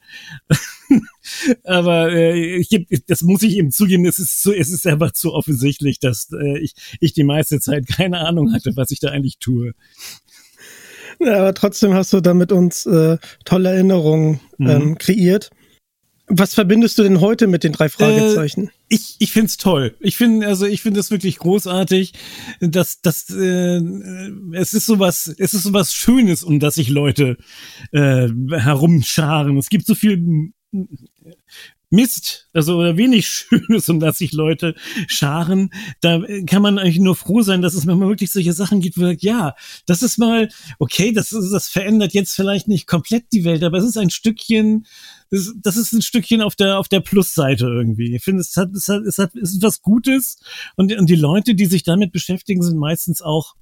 Aber 1.65 2.11
äh, 2.13 2.57
ich, 2.57 2.69
das 3.07 3.23
muss 3.23 3.43
ich 3.43 3.57
eben 3.57 3.71
zugeben, 3.71 4.07
es 4.07 4.19
ist, 4.19 4.43
so, 4.43 4.53
es 4.53 4.71
ist 4.71 4.87
einfach 4.87 5.13
zu 5.13 5.33
offensichtlich, 5.33 5.99
dass 5.99 6.29
äh, 6.33 6.59
ich, 6.59 6.75
ich 7.01 7.13
die 7.13 7.25
meiste 7.25 7.61
Zeit 7.61 7.87
keine 7.87 8.21
Ahnung 8.21 8.53
hatte, 8.53 8.77
was 8.77 8.91
ich 8.91 9.01
da 9.01 9.09
eigentlich 9.09 9.39
tue. 9.39 9.75
Ja, 11.21 11.39
aber 11.39 11.55
trotzdem 11.55 11.95
hast 11.95 12.13
du 12.13 12.21
damit 12.21 12.53
uns 12.53 12.87
äh, 12.87 13.19
tolle 13.45 13.71
Erinnerungen 13.71 14.41
mhm. 14.57 14.69
ähm, 14.69 14.99
kreiert. 14.99 15.51
Was 16.31 16.55
verbindest 16.55 16.99
du 16.99 17.03
denn 17.03 17.21
heute 17.21 17.47
mit 17.47 17.65
den 17.65 17.73
drei 17.73 17.89
Fragezeichen? 17.89 18.69
Äh, 18.69 18.71
ich 18.89 19.17
ich 19.19 19.33
find's 19.33 19.57
toll. 19.57 19.97
Ich 20.01 20.17
finde 20.17 20.47
also 20.47 20.67
ich 20.67 20.83
finde 20.83 21.01
es 21.01 21.11
wirklich 21.11 21.39
großartig, 21.39 22.13
dass 22.61 23.01
dass 23.01 23.31
äh, 23.31 23.81
es 24.53 24.75
ist 24.75 24.87
sowas 24.87 25.35
es 25.39 25.55
ist 25.55 25.63
sowas 25.63 25.95
Schönes, 25.95 26.45
um 26.45 26.61
das 26.61 26.75
sich 26.75 26.89
Leute 26.91 27.39
äh, 27.93 28.29
herumscharen. 28.51 29.57
Es 29.57 29.71
gibt 29.71 29.87
so 29.87 29.95
viel 29.95 30.53
Mist, 31.91 32.49
also 32.53 32.79
wenig 32.97 33.27
Schönes, 33.29 33.89
um 33.89 34.01
das 34.01 34.19
sich 34.19 34.33
Leute 34.33 34.75
scharen. 35.07 35.71
Da 36.01 36.23
kann 36.47 36.63
man 36.63 36.79
eigentlich 36.79 36.99
nur 36.99 37.17
froh 37.17 37.43
sein, 37.43 37.63
dass 37.63 37.75
es 37.75 37.87
manchmal 37.87 38.11
wirklich 38.11 38.31
solche 38.31 38.53
Sachen 38.53 38.81
gibt, 38.81 38.99
wo 38.99 39.03
sagt, 39.03 39.23
ja, 39.23 39.55
das 39.87 40.03
ist 40.03 40.19
mal, 40.19 40.49
okay, 40.79 41.13
das, 41.13 41.33
ist, 41.33 41.51
das 41.51 41.69
verändert 41.69 42.13
jetzt 42.13 42.35
vielleicht 42.35 42.69
nicht 42.69 42.87
komplett 42.87 43.33
die 43.33 43.45
Welt, 43.45 43.63
aber 43.63 43.79
es 43.79 43.85
ist 43.85 43.97
ein 43.97 44.11
Stückchen, 44.11 44.87
das, 45.31 45.53
das 45.63 45.77
ist 45.77 45.93
ein 45.93 46.03
Stückchen 46.03 46.43
auf 46.43 46.57
der, 46.57 46.79
auf 46.79 46.89
der 46.89 47.01
Plusseite 47.01 47.67
irgendwie. 47.67 48.15
Ich 48.15 48.23
finde, 48.23 48.41
es 48.41 48.57
hat, 48.57 48.71
es 48.75 48.89
hat, 48.89 49.03
es 49.03 49.19
hat, 49.19 49.35
es 49.35 49.53
ist 49.53 49.63
was 49.63 49.83
Gutes 49.83 50.39
und, 50.77 50.93
und 50.97 51.09
die 51.09 51.17
Leute, 51.17 51.55
die 51.55 51.67
sich 51.67 51.83
damit 51.83 52.13
beschäftigen, 52.13 52.63
sind 52.63 52.79
meistens 52.79 53.23
auch 53.23 53.55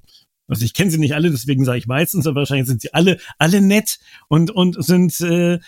also 0.48 0.64
ich 0.64 0.74
kenne 0.74 0.90
sie 0.90 0.98
nicht 0.98 1.14
alle, 1.14 1.30
deswegen 1.30 1.64
sage 1.64 1.78
ich 1.78 1.86
meistens, 1.86 2.26
aber 2.26 2.40
wahrscheinlich 2.40 2.68
sind 2.68 2.80
sie 2.80 2.94
alle 2.94 3.18
alle 3.38 3.60
nett 3.60 3.98
und 4.28 4.50
und 4.50 4.82
sind 4.84 5.18
äh, 5.20 5.54
äh, 5.54 5.60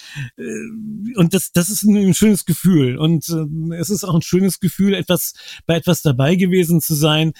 und 1.17 1.35
das 1.35 1.51
das 1.53 1.69
ist 1.69 1.83
ein, 1.83 2.15
schönes 2.15 2.45
Gefühl 2.45 2.97
und 2.97 3.29
äh, 3.29 3.75
es 3.75 3.91
ist 3.91 4.05
auch 4.05 4.15
ein 4.15 4.23
schönes 4.23 4.61
Gefühl, 4.61 4.95
etwas 4.95 5.35
bei 5.67 5.75
etwas 5.75 6.03
dabei 6.03 6.37
gewesen 6.37 6.81
zu 6.81 6.95
sein. 6.95 7.33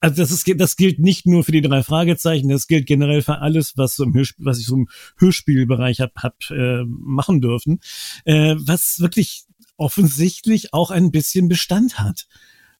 Also 0.00 0.22
das 0.22 0.30
ist 0.30 0.50
das 0.56 0.76
gilt 0.76 0.98
nicht 0.98 1.26
nur 1.26 1.44
für 1.44 1.52
die 1.52 1.60
drei 1.60 1.82
Fragezeichen, 1.82 2.48
das 2.48 2.66
gilt 2.66 2.86
generell 2.86 3.20
für 3.20 3.38
alles, 3.38 3.76
was 3.76 3.96
so 3.96 4.04
im 4.04 4.14
Hörspiel, 4.14 4.46
was 4.46 4.58
ich 4.58 4.66
so 4.66 4.76
im 4.76 4.88
Hörspielbereich 5.18 6.00
hab, 6.00 6.16
hab 6.16 6.36
äh, 6.50 6.84
machen 6.86 7.42
dürfen, 7.42 7.80
äh, 8.24 8.56
was 8.58 9.00
wirklich 9.00 9.44
offensichtlich 9.76 10.72
auch 10.72 10.90
ein 10.90 11.10
bisschen 11.10 11.48
Bestand 11.48 11.98
hat. 11.98 12.26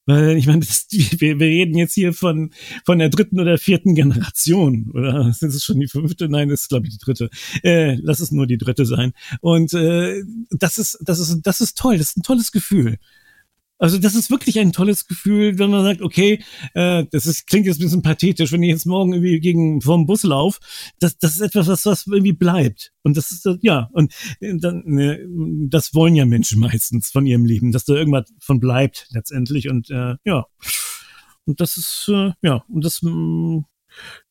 Weil 0.05 0.37
ich 0.37 0.47
meine, 0.47 0.61
das, 0.61 0.87
wir, 0.91 1.39
wir 1.39 1.47
reden 1.47 1.77
jetzt 1.77 1.93
hier 1.93 2.13
von, 2.13 2.51
von 2.85 2.99
der 2.99 3.09
dritten 3.09 3.39
oder 3.39 3.57
vierten 3.57 3.95
Generation. 3.95 4.91
Oder 4.93 5.27
ist 5.27 5.43
es 5.43 5.63
schon 5.63 5.79
die 5.79 5.87
fünfte? 5.87 6.27
Nein, 6.27 6.49
das 6.49 6.61
ist, 6.61 6.69
glaube 6.69 6.87
ich, 6.87 6.93
die 6.97 7.03
dritte. 7.03 7.29
Äh, 7.63 7.95
lass 8.01 8.19
es 8.19 8.31
nur 8.31 8.47
die 8.47 8.57
dritte 8.57 8.85
sein. 8.85 9.13
Und 9.41 9.73
äh, 9.73 10.23
das 10.49 10.77
ist, 10.77 10.97
das 11.01 11.19
ist, 11.19 11.41
das 11.43 11.61
ist 11.61 11.77
toll, 11.77 11.97
das 11.97 12.09
ist 12.09 12.17
ein 12.17 12.23
tolles 12.23 12.51
Gefühl. 12.51 12.97
Also 13.81 13.97
das 13.97 14.13
ist 14.13 14.29
wirklich 14.29 14.59
ein 14.59 14.73
tolles 14.73 15.07
Gefühl, 15.07 15.57
wenn 15.57 15.71
man 15.71 15.83
sagt, 15.83 16.03
okay, 16.03 16.43
äh, 16.75 17.03
das 17.09 17.25
ist, 17.25 17.47
klingt 17.47 17.65
jetzt 17.65 17.79
ein 17.79 17.85
bisschen 17.85 18.03
pathetisch, 18.03 18.51
wenn 18.51 18.61
ich 18.61 18.69
jetzt 18.69 18.85
morgen 18.85 19.11
irgendwie 19.11 19.39
gegen 19.39 19.81
vom 19.81 20.05
Bus 20.05 20.21
lauf, 20.21 20.59
das, 20.99 21.17
das 21.17 21.33
ist 21.33 21.41
etwas, 21.41 21.67
was, 21.67 21.87
was 21.87 22.05
irgendwie 22.05 22.33
bleibt. 22.33 22.93
Und 23.01 23.17
das 23.17 23.31
ist 23.31 23.49
ja, 23.61 23.89
und 23.93 24.13
dann, 24.39 24.83
ne, 24.85 25.19
das 25.67 25.95
wollen 25.95 26.15
ja 26.15 26.25
Menschen 26.25 26.59
meistens 26.59 27.09
von 27.09 27.25
ihrem 27.25 27.43
Leben, 27.43 27.71
dass 27.71 27.85
da 27.85 27.95
irgendwas 27.95 28.31
von 28.39 28.59
bleibt 28.59 29.07
letztendlich. 29.09 29.67
Und 29.67 29.89
äh, 29.89 30.13
ja, 30.25 30.45
und 31.45 31.59
das 31.59 31.75
ist 31.75 32.07
äh, 32.13 32.33
ja, 32.43 32.63
und 32.67 32.85
das 32.85 33.01
mh, 33.01 33.11
mm, 33.11 33.65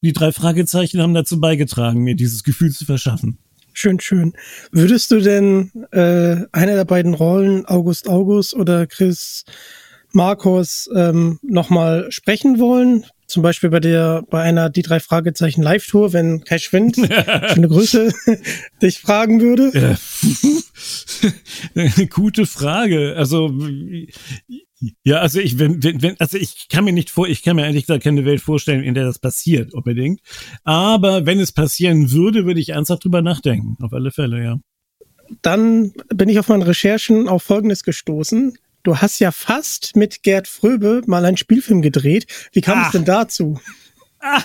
die 0.00 0.12
drei 0.12 0.30
Fragezeichen 0.30 1.02
haben 1.02 1.12
dazu 1.12 1.40
beigetragen, 1.40 2.04
mir 2.04 2.14
dieses 2.14 2.44
Gefühl 2.44 2.70
zu 2.70 2.84
verschaffen. 2.84 3.40
Schön, 3.80 3.98
schön. 3.98 4.34
Würdest 4.72 5.10
du 5.10 5.20
denn 5.20 5.70
äh, 5.90 6.36
einer 6.52 6.74
der 6.74 6.84
beiden 6.84 7.14
Rollen, 7.14 7.64
August 7.64 8.10
August 8.10 8.52
oder 8.52 8.86
Chris 8.86 9.46
Markus, 10.12 10.86
ähm, 10.94 11.38
nochmal 11.40 12.12
sprechen 12.12 12.58
wollen? 12.58 13.06
Zum 13.26 13.42
Beispiel 13.42 13.70
bei 13.70 13.80
der, 13.80 14.22
bei 14.28 14.42
einer 14.42 14.68
die 14.68 14.82
drei 14.82 15.00
Fragezeichen 15.00 15.62
Live-Tour, 15.62 16.12
wenn 16.12 16.44
Kai 16.44 16.58
Schwind, 16.58 16.96
schöne 16.96 17.68
Grüße, 17.68 18.12
dich 18.82 18.98
fragen 18.98 19.40
würde? 19.40 19.70
Ja. 21.74 21.96
Gute 22.10 22.44
Frage. 22.44 23.14
Also 23.16 23.50
ja, 25.04 25.18
also 25.18 25.40
ich, 25.40 25.58
wenn, 25.58 25.82
wenn, 25.82 26.16
also 26.18 26.38
ich 26.38 26.68
kann 26.70 26.84
mir 26.84 26.92
nicht 26.92 27.10
vor, 27.10 27.28
ich 27.28 27.42
kann 27.42 27.56
mir 27.56 27.64
ehrlich 27.66 27.84
gesagt 27.86 28.04
keine 28.04 28.24
Welt 28.24 28.40
vorstellen, 28.40 28.82
in 28.82 28.94
der 28.94 29.04
das 29.04 29.18
passiert, 29.18 29.74
unbedingt. 29.74 30.20
Aber 30.64 31.26
wenn 31.26 31.38
es 31.40 31.52
passieren 31.52 32.10
würde, 32.12 32.46
würde 32.46 32.60
ich 32.60 32.70
ernsthaft 32.70 33.04
drüber 33.04 33.22
nachdenken. 33.22 33.76
Auf 33.82 33.92
alle 33.92 34.10
Fälle, 34.10 34.42
ja. 34.42 34.58
Dann 35.42 35.92
bin 36.12 36.28
ich 36.28 36.38
auf 36.38 36.48
meinen 36.48 36.62
Recherchen 36.62 37.28
auf 37.28 37.42
Folgendes 37.42 37.82
gestoßen. 37.84 38.56
du 38.82 38.96
hast 38.96 39.18
ja 39.20 39.30
fast 39.30 39.94
mit 39.96 40.22
Gerd 40.22 40.48
Fröbe 40.48 41.02
mal 41.06 41.24
einen 41.26 41.36
Spielfilm 41.36 41.82
gedreht. 41.82 42.26
Wie 42.52 42.62
kam 42.62 42.78
Ah. 42.78 42.86
es 42.86 42.92
denn 42.92 43.04
dazu? 43.04 43.60
Ah, 44.20 44.42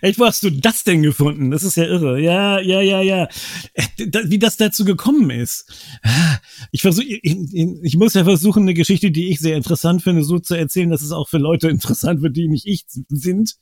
echt, 0.00 0.18
wo 0.18 0.26
hast 0.26 0.42
du 0.42 0.50
das 0.50 0.84
denn 0.84 1.02
gefunden? 1.02 1.50
Das 1.50 1.62
ist 1.62 1.76
ja 1.76 1.84
irre. 1.84 2.20
Ja, 2.20 2.60
ja, 2.60 2.80
ja, 2.80 3.00
ja. 3.02 3.28
Äh, 3.74 3.84
Wie 4.24 4.38
das 4.38 4.56
dazu 4.56 4.84
gekommen 4.84 5.30
ist. 5.30 5.70
Ah, 6.02 6.38
Ich 6.72 6.82
versuche, 6.82 7.04
ich, 7.06 7.20
ich- 7.24 7.68
ich 7.82 7.96
muss 7.96 8.14
ja 8.14 8.24
versuchen, 8.24 8.62
eine 8.62 8.74
Geschichte, 8.74 9.10
die 9.10 9.28
ich 9.30 9.38
sehr 9.40 9.56
interessant 9.56 10.02
finde, 10.02 10.24
so 10.24 10.38
zu 10.38 10.54
erzählen, 10.54 10.90
dass 10.90 11.02
es 11.02 11.12
auch 11.12 11.28
für 11.28 11.38
Leute 11.38 11.68
interessant 11.70 12.22
wird, 12.22 12.36
die 12.36 12.48
nicht 12.48 12.66
ich 12.66 12.84
sind. 13.08 13.56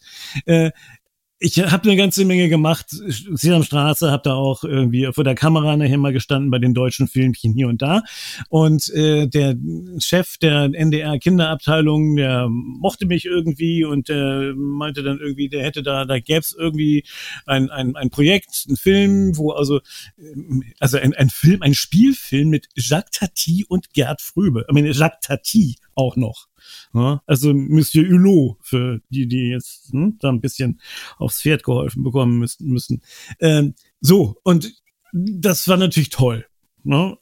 Äh, 1.40 1.46
ich 1.46 1.59
habe 1.59 1.88
eine 1.88 1.96
ganze 1.96 2.25
Menge 2.25 2.49
gemacht. 2.49 2.87
Sesamstraße, 2.90 4.11
habe 4.11 4.22
da 4.25 4.35
auch 4.35 4.64
irgendwie 4.64 5.09
vor 5.12 5.25
der 5.25 5.35
Kamera 5.35 5.77
nachher 5.77 5.99
mal 5.99 6.12
gestanden 6.12 6.51
bei 6.51 6.59
den 6.59 6.75
deutschen 6.75 7.09
Filmchen 7.09 7.55
hier 7.55 7.68
und 7.68 7.83
da. 7.83 8.03
Und 8.49 8.88
äh, 8.90 9.27
der 9.27 9.57
Chef 9.99 10.38
der 10.38 10.70
NDR 10.72 11.18
Kinderabteilung, 11.18 12.16
der 12.16 12.49
mochte 12.49 13.07
mich 13.07 13.25
irgendwie 13.25 13.85
und 13.85 14.09
der 14.09 14.55
meinte 14.57 15.03
dann 15.03 15.18
irgendwie, 15.18 15.49
der 15.49 15.64
hätte 15.64 15.83
da, 15.83 16.05
da 16.05 16.18
gäbe 16.18 16.40
es 16.40 16.55
irgendwie 16.57 17.05
ein, 17.46 17.70
ein, 17.70 17.96
ein 17.96 18.11
Projekt, 18.11 18.66
ein 18.68 18.77
Film, 18.77 19.37
wo 19.37 19.53
also, 19.53 19.81
ähm, 20.18 20.64
also 20.81 20.99
ein, 20.99 21.14
ein 21.14 21.31
Film, 21.31 21.62
ein 21.62 21.75
Spielfilm 21.75 22.49
mit 22.49 22.68
Jacques 22.75 23.18
Tati 23.18 23.64
und 23.68 23.92
Gerd 23.92 24.20
Fröbe. 24.20 24.64
Ich 24.68 24.75
meine, 24.75 24.90
Jacques 24.90 25.20
Tati 25.20 25.77
auch 25.94 26.16
noch. 26.16 26.45
Ja, 26.94 27.22
also 27.26 27.52
Monsieur 27.52 28.09
Hulot, 28.09 28.57
für 28.62 29.00
die, 29.11 29.26
die 29.29 29.50
jetzt 29.50 29.92
hm, 29.92 30.16
da 30.20 30.29
ein 30.29 30.40
bisschen 30.40 30.81
aufs 31.18 31.42
Pferd 31.42 31.62
geholfen 31.62 32.02
bekommen 32.02 32.38
müssen. 32.38 32.68
müssen. 32.68 33.02
Ähm, 33.40 33.74
so, 34.00 34.37
und 34.44 34.72
das 35.12 35.68
war 35.68 35.76
natürlich 35.76 36.11
toll. 36.11 36.46
Ne? 36.83 37.16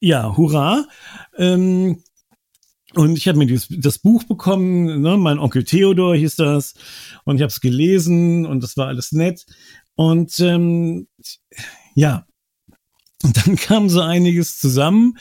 Ja, 0.00 0.36
hurra. 0.36 0.86
Ähm, 1.36 2.02
und 2.94 3.18
ich 3.18 3.28
habe 3.28 3.38
mir 3.38 3.46
dieses, 3.46 3.68
das 3.68 3.98
Buch 3.98 4.24
bekommen, 4.24 5.02
ne? 5.02 5.16
mein 5.16 5.38
Onkel 5.38 5.64
Theodor 5.64 6.16
hieß 6.16 6.36
das, 6.36 6.74
und 7.24 7.36
ich 7.36 7.42
habe 7.42 7.50
es 7.50 7.60
gelesen 7.60 8.46
und 8.46 8.62
das 8.62 8.76
war 8.76 8.86
alles 8.86 9.12
nett. 9.12 9.44
Und 9.94 10.38
ähm, 10.40 11.08
ja, 11.94 12.27
und 13.22 13.36
dann 13.36 13.56
kam 13.56 13.88
so 13.88 14.00
einiges 14.00 14.58
zusammen. 14.58 15.18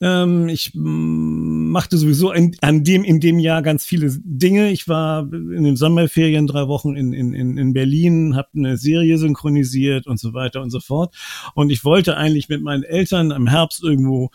Ähm, 0.00 0.48
ich 0.48 0.72
mm, 0.74 1.70
machte 1.70 1.98
sowieso 1.98 2.32
in, 2.32 2.56
an 2.60 2.84
dem, 2.84 3.04
in 3.04 3.20
dem 3.20 3.38
Jahr 3.38 3.62
ganz 3.62 3.84
viele 3.84 4.14
Dinge. 4.24 4.70
Ich 4.70 4.88
war 4.88 5.22
in 5.32 5.64
den 5.64 5.76
Sommerferien 5.76 6.46
drei 6.46 6.68
Wochen 6.68 6.96
in, 6.96 7.12
in, 7.12 7.34
in 7.34 7.58
in 7.58 7.72
Berlin, 7.72 8.36
habe 8.36 8.48
eine 8.56 8.76
Serie 8.76 9.18
synchronisiert 9.18 10.06
und 10.06 10.18
so 10.18 10.32
weiter 10.32 10.62
und 10.62 10.70
so 10.70 10.80
fort. 10.80 11.14
Und 11.54 11.70
ich 11.70 11.84
wollte 11.84 12.16
eigentlich 12.16 12.48
mit 12.48 12.62
meinen 12.62 12.82
Eltern 12.82 13.30
im 13.30 13.46
Herbst 13.46 13.82
irgendwo 13.82 14.30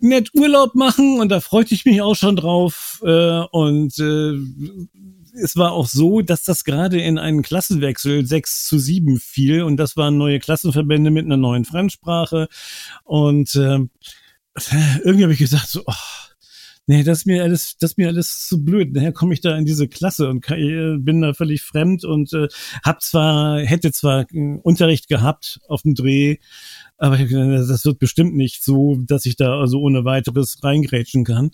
nett 0.00 0.30
Urlaub 0.34 0.74
machen 0.74 1.20
und 1.20 1.30
da 1.30 1.40
freute 1.40 1.74
ich 1.74 1.84
mich 1.84 2.02
auch 2.02 2.16
schon 2.16 2.36
drauf. 2.36 3.02
Äh, 3.04 3.40
und 3.50 3.98
äh, 3.98 4.32
es 5.34 5.56
war 5.56 5.72
auch 5.72 5.86
so, 5.86 6.20
dass 6.20 6.42
das 6.42 6.64
gerade 6.64 7.00
in 7.00 7.18
einen 7.18 7.42
Klassenwechsel 7.42 8.26
6 8.26 8.66
zu 8.66 8.78
7 8.78 9.18
fiel 9.18 9.62
und 9.62 9.76
das 9.76 9.96
waren 9.96 10.16
neue 10.16 10.38
Klassenverbände 10.38 11.10
mit 11.10 11.24
einer 11.24 11.36
neuen 11.36 11.64
Fremdsprache 11.64 12.48
und 13.04 13.54
äh, 13.54 13.80
irgendwie 15.04 15.24
habe 15.24 15.32
ich 15.32 15.38
gesagt 15.38 15.68
so, 15.68 15.82
oh, 15.86 15.92
nee, 16.86 17.02
das 17.02 17.18
ist 17.18 17.26
mir 17.26 17.42
alles, 17.42 17.76
das 17.78 17.92
ist 17.92 17.98
mir 17.98 18.08
alles 18.08 18.46
zu 18.46 18.64
blöd. 18.64 18.92
Nachher 18.92 19.12
komme 19.12 19.34
ich 19.34 19.40
da 19.40 19.56
in 19.56 19.64
diese 19.64 19.88
Klasse 19.88 20.28
und 20.28 20.40
kann, 20.40 20.58
äh, 20.58 20.96
bin 20.98 21.20
da 21.20 21.34
völlig 21.34 21.62
fremd 21.62 22.04
und 22.04 22.32
äh, 22.32 22.48
hab 22.82 23.02
zwar, 23.02 23.60
hätte 23.60 23.92
zwar 23.92 24.26
äh, 24.32 24.58
Unterricht 24.62 25.08
gehabt 25.08 25.60
auf 25.68 25.82
dem 25.82 25.94
Dreh, 25.94 26.36
aber 26.96 27.18
das 27.18 27.84
wird 27.84 27.98
bestimmt 27.98 28.34
nicht 28.36 28.62
so, 28.62 28.96
dass 29.04 29.26
ich 29.26 29.36
da 29.36 29.58
also 29.58 29.80
ohne 29.80 30.04
weiteres 30.04 30.62
reingrätschen 30.62 31.24
kann. 31.24 31.50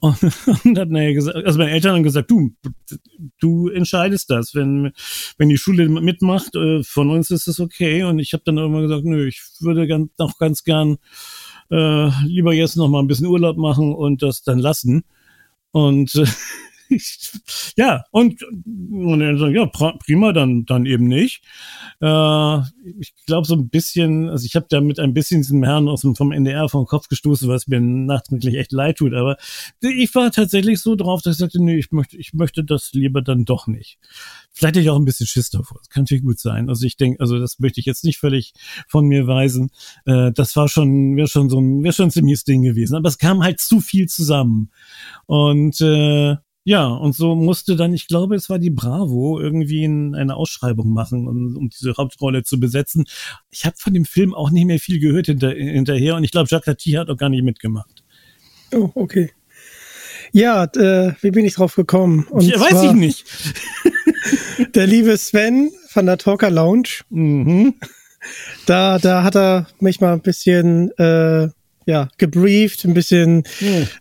Und, 0.00 0.16
und 0.64 0.78
hat 0.78 0.90
nachher 0.90 1.14
gesagt, 1.14 1.36
also 1.36 1.58
meine 1.58 1.72
Eltern 1.72 1.96
haben 1.96 2.02
gesagt, 2.02 2.30
du, 2.30 2.52
du 3.40 3.68
entscheidest 3.68 4.30
das, 4.30 4.54
wenn 4.54 4.92
wenn 5.36 5.48
die 5.48 5.58
Schule 5.58 5.88
mitmacht, 5.88 6.54
äh, 6.54 6.82
von 6.84 7.10
uns 7.10 7.30
ist 7.30 7.48
es 7.48 7.58
okay. 7.58 8.04
Und 8.04 8.18
ich 8.18 8.32
habe 8.32 8.42
dann 8.44 8.58
irgendwann 8.58 8.82
gesagt, 8.82 9.04
nö, 9.04 9.26
ich 9.26 9.42
würde 9.60 9.86
ganz, 9.88 10.10
auch 10.18 10.38
ganz 10.38 10.62
gern 10.62 10.98
äh, 11.70 12.10
lieber 12.26 12.52
jetzt 12.52 12.76
noch 12.76 12.88
mal 12.88 13.00
ein 13.00 13.08
bisschen 13.08 13.26
Urlaub 13.26 13.56
machen 13.56 13.94
und 13.94 14.22
das 14.22 14.42
dann 14.42 14.58
lassen. 14.58 15.04
Und 15.72 16.14
äh, 16.14 16.26
ja, 17.76 18.04
und, 18.10 18.42
und 18.42 19.20
dann 19.20 19.38
sagen, 19.38 19.54
ja, 19.54 19.66
prima, 19.66 20.32
dann, 20.32 20.64
dann 20.64 20.86
eben 20.86 21.06
nicht. 21.06 21.42
Äh, 22.00 22.58
ich 22.98 23.14
glaube 23.26 23.46
so 23.46 23.54
ein 23.54 23.68
bisschen, 23.68 24.28
also 24.28 24.44
ich 24.44 24.56
habe 24.56 24.66
da 24.68 24.80
mit 24.80 24.98
ein 24.98 25.14
bisschen 25.14 25.42
diesem 25.42 25.62
Herrn 25.62 25.88
aus 25.88 26.02
dem, 26.02 26.14
vom 26.14 26.32
NDR 26.32 26.68
vom 26.68 26.86
Kopf 26.86 27.08
gestoßen, 27.08 27.48
was 27.48 27.66
mir 27.66 27.80
nachträglich 27.80 28.56
echt 28.56 28.72
leid 28.72 28.98
tut, 28.98 29.14
aber 29.14 29.36
ich 29.80 30.14
war 30.14 30.30
tatsächlich 30.30 30.80
so 30.80 30.96
drauf, 30.96 31.22
dass 31.22 31.36
ich 31.36 31.40
sagte, 31.40 31.62
nee, 31.62 31.78
ich 31.78 31.92
möchte, 31.92 32.16
ich 32.16 32.32
möchte 32.34 32.64
das 32.64 32.92
lieber 32.92 33.22
dann 33.22 33.44
doch 33.44 33.66
nicht. 33.66 33.98
Vielleicht 34.52 34.76
hätte 34.76 34.80
ich 34.80 34.90
auch 34.90 34.98
ein 34.98 35.04
bisschen 35.04 35.26
Schiss 35.26 35.50
davor. 35.50 35.78
Das 35.78 35.88
kann 35.88 36.02
natürlich 36.02 36.24
gut 36.24 36.38
sein. 36.38 36.68
Also 36.68 36.84
ich 36.86 36.96
denke, 36.96 37.20
also 37.20 37.38
das 37.38 37.58
möchte 37.58 37.80
ich 37.80 37.86
jetzt 37.86 38.04
nicht 38.04 38.18
völlig 38.18 38.54
von 38.88 39.06
mir 39.06 39.26
weisen. 39.26 39.70
Äh, 40.04 40.32
das 40.32 40.56
war 40.56 40.68
schon, 40.68 41.16
wäre 41.16 41.28
schon 41.28 41.48
so 41.48 41.60
ein, 41.60 41.82
wäre 41.82 41.92
schon 41.92 42.06
ein 42.06 42.10
ziemliches 42.10 42.44
Ding 42.44 42.62
gewesen. 42.62 42.96
Aber 42.96 43.08
es 43.08 43.18
kam 43.18 43.42
halt 43.42 43.60
zu 43.60 43.80
viel 43.80 44.06
zusammen. 44.06 44.70
Und 45.26 45.80
äh, 45.80 46.36
ja, 46.64 46.86
und 46.86 47.14
so 47.14 47.34
musste 47.34 47.76
dann, 47.76 47.94
ich 47.94 48.08
glaube, 48.08 48.34
es 48.34 48.50
war 48.50 48.58
die 48.58 48.70
Bravo, 48.70 49.40
irgendwie 49.40 49.84
in, 49.84 50.14
eine 50.14 50.36
Ausschreibung 50.36 50.92
machen, 50.92 51.26
um, 51.26 51.56
um 51.56 51.70
diese 51.70 51.94
Hauptrolle 51.96 52.42
zu 52.42 52.60
besetzen. 52.60 53.06
Ich 53.50 53.64
habe 53.64 53.76
von 53.78 53.94
dem 53.94 54.04
Film 54.04 54.34
auch 54.34 54.50
nicht 54.50 54.66
mehr 54.66 54.78
viel 54.78 54.98
gehört 54.98 55.26
hinter, 55.26 55.50
hinterher 55.50 56.16
und 56.16 56.24
ich 56.24 56.30
glaube, 56.30 56.48
Jacques 56.50 56.66
Tati 56.66 56.92
hat 56.92 57.08
auch 57.08 57.16
gar 57.16 57.30
nicht 57.30 57.42
mitgemacht. 57.42 58.04
Oh, 58.72 58.90
okay. 58.94 59.30
Ja, 60.32 60.64
äh, 60.64 61.14
wie 61.22 61.30
bin 61.30 61.44
ich 61.44 61.54
drauf 61.54 61.74
gekommen? 61.74 62.26
Und 62.30 62.42
ja, 62.42 62.60
weiß 62.60 62.82
ich 62.82 62.92
nicht. 62.92 63.24
Der 64.74 64.86
liebe 64.86 65.16
Sven 65.16 65.70
von 65.88 66.06
der 66.06 66.18
Talker 66.18 66.50
Lounge. 66.50 67.00
Mhm. 67.08 67.74
Da, 68.66 68.98
da 68.98 69.22
hat 69.22 69.36
er 69.36 69.68
mich 69.80 70.00
mal 70.00 70.12
ein 70.12 70.20
bisschen 70.20 70.90
äh, 70.98 71.48
ja, 71.88 72.08
gebrieft, 72.18 72.84
ein 72.84 72.92
bisschen 72.92 73.44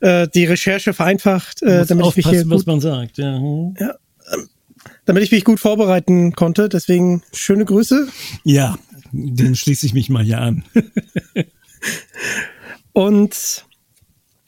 äh, 0.02 0.28
die 0.28 0.44
Recherche 0.44 0.94
vereinfacht, 0.94 1.64
äh, 1.64 1.86
damit, 1.86 2.06
ich 2.08 2.18
mich 2.18 2.28
hier 2.28 2.42
aufpassen, 2.42 2.50
was 2.50 2.60
gut, 2.60 2.68
man 2.68 2.82
sagt. 2.82 3.18
Ja. 3.18 3.38
hm. 3.38 3.76
damit 5.06 5.24
ich 5.24 5.32
mich 5.32 5.46
gut 5.46 5.62
vorbereiten 5.62 6.34
konnte. 6.34 6.68
Deswegen 6.68 7.24
schöne 7.32 7.64
Grüße. 7.64 8.10
ja, 8.44 8.78
den 9.14 9.56
schließe 9.56 9.86
ich 9.86 9.94
mich 9.94 10.10
mal 10.10 10.22
hier 10.22 10.42
an. 10.42 10.66
Und 12.92 13.66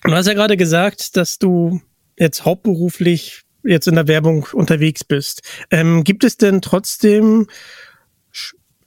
du 0.04 0.12
hast 0.12 0.28
ja 0.28 0.34
gerade 0.34 0.58
gesagt, 0.58 1.16
dass 1.16 1.40
du 1.40 1.80
jetzt 2.18 2.44
hauptberuflich 2.44 3.44
jetzt 3.64 3.88
in 3.88 3.96
der 3.96 4.10
Werbung 4.10 4.48
unterwegs 4.52 5.06
bist. 5.06 5.44
Ähm, 5.72 6.04
gibt 6.04 6.26
es 6.26 6.36
denn 6.36 6.62
trotzdem 6.62 7.48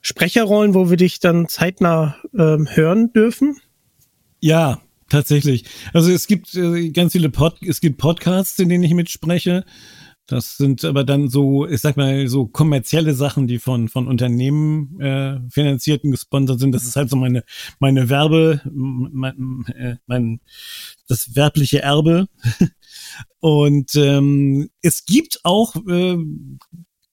Sprecherrollen, 0.01 0.75
wo 0.75 0.91
wir 0.91 0.97
dich 0.97 1.19
dann 1.19 1.47
zeitnah 1.47 2.17
ähm, 2.37 2.67
hören 2.69 3.11
dürfen? 3.13 3.57
Ja, 4.43 4.81
tatsächlich. 5.07 5.63
Also 5.93 6.11
es 6.11 6.27
gibt 6.27 6.53
äh, 6.53 6.89
ganz 6.89 7.13
viele 7.13 7.29
Pod 7.29 7.55
es 7.65 7.79
gibt 7.79 7.97
Podcasts, 7.97 8.59
in 8.59 8.67
denen 8.67 8.83
ich 8.83 8.93
mitspreche. 8.93 9.63
Das 10.27 10.57
sind 10.57 10.83
aber 10.83 11.05
dann 11.05 11.29
so, 11.29 11.65
ich 11.65 11.79
sag 11.79 11.95
mal, 11.95 12.27
so 12.27 12.47
kommerzielle 12.47 13.13
Sachen, 13.13 13.47
die 13.47 13.57
von 13.57 13.87
von 13.87 14.05
Unternehmen 14.05 14.99
äh, 14.99 15.39
finanziert 15.49 16.03
und 16.03 16.11
gesponsert 16.11 16.59
sind. 16.59 16.73
Das 16.73 16.83
ist 16.83 16.97
halt 16.97 17.09
so 17.09 17.15
meine 17.15 17.45
meine 17.79 18.09
Werbe, 18.09 18.59
mein, 18.65 19.63
äh, 19.77 19.95
mein 20.07 20.41
das 21.07 21.37
werbliche 21.37 21.81
Erbe. 21.81 22.27
Und 23.39 23.95
ähm, 23.95 24.69
es 24.81 25.05
gibt 25.05 25.39
auch 25.45 25.73
äh, 25.87 26.17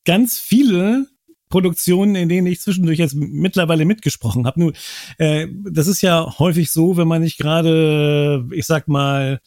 ganz 0.05 0.41
viele 0.41 1.07
Produktionen, 1.51 2.15
in 2.15 2.29
denen 2.29 2.47
ich 2.47 2.61
zwischendurch 2.61 2.99
jetzt 2.99 3.15
mittlerweile 3.15 3.85
mitgesprochen 3.85 4.47
habe. 4.47 4.61
Nur, 4.61 4.73
äh, 5.19 5.47
das 5.71 5.87
ist 5.87 6.01
ja 6.01 6.39
häufig 6.39 6.71
so, 6.71 6.97
wenn 6.97 7.09
man 7.09 7.23
nicht 7.23 7.37
gerade, 7.37 8.47
ich 8.53 8.65
sag 8.65 8.89
mal, 8.89 9.41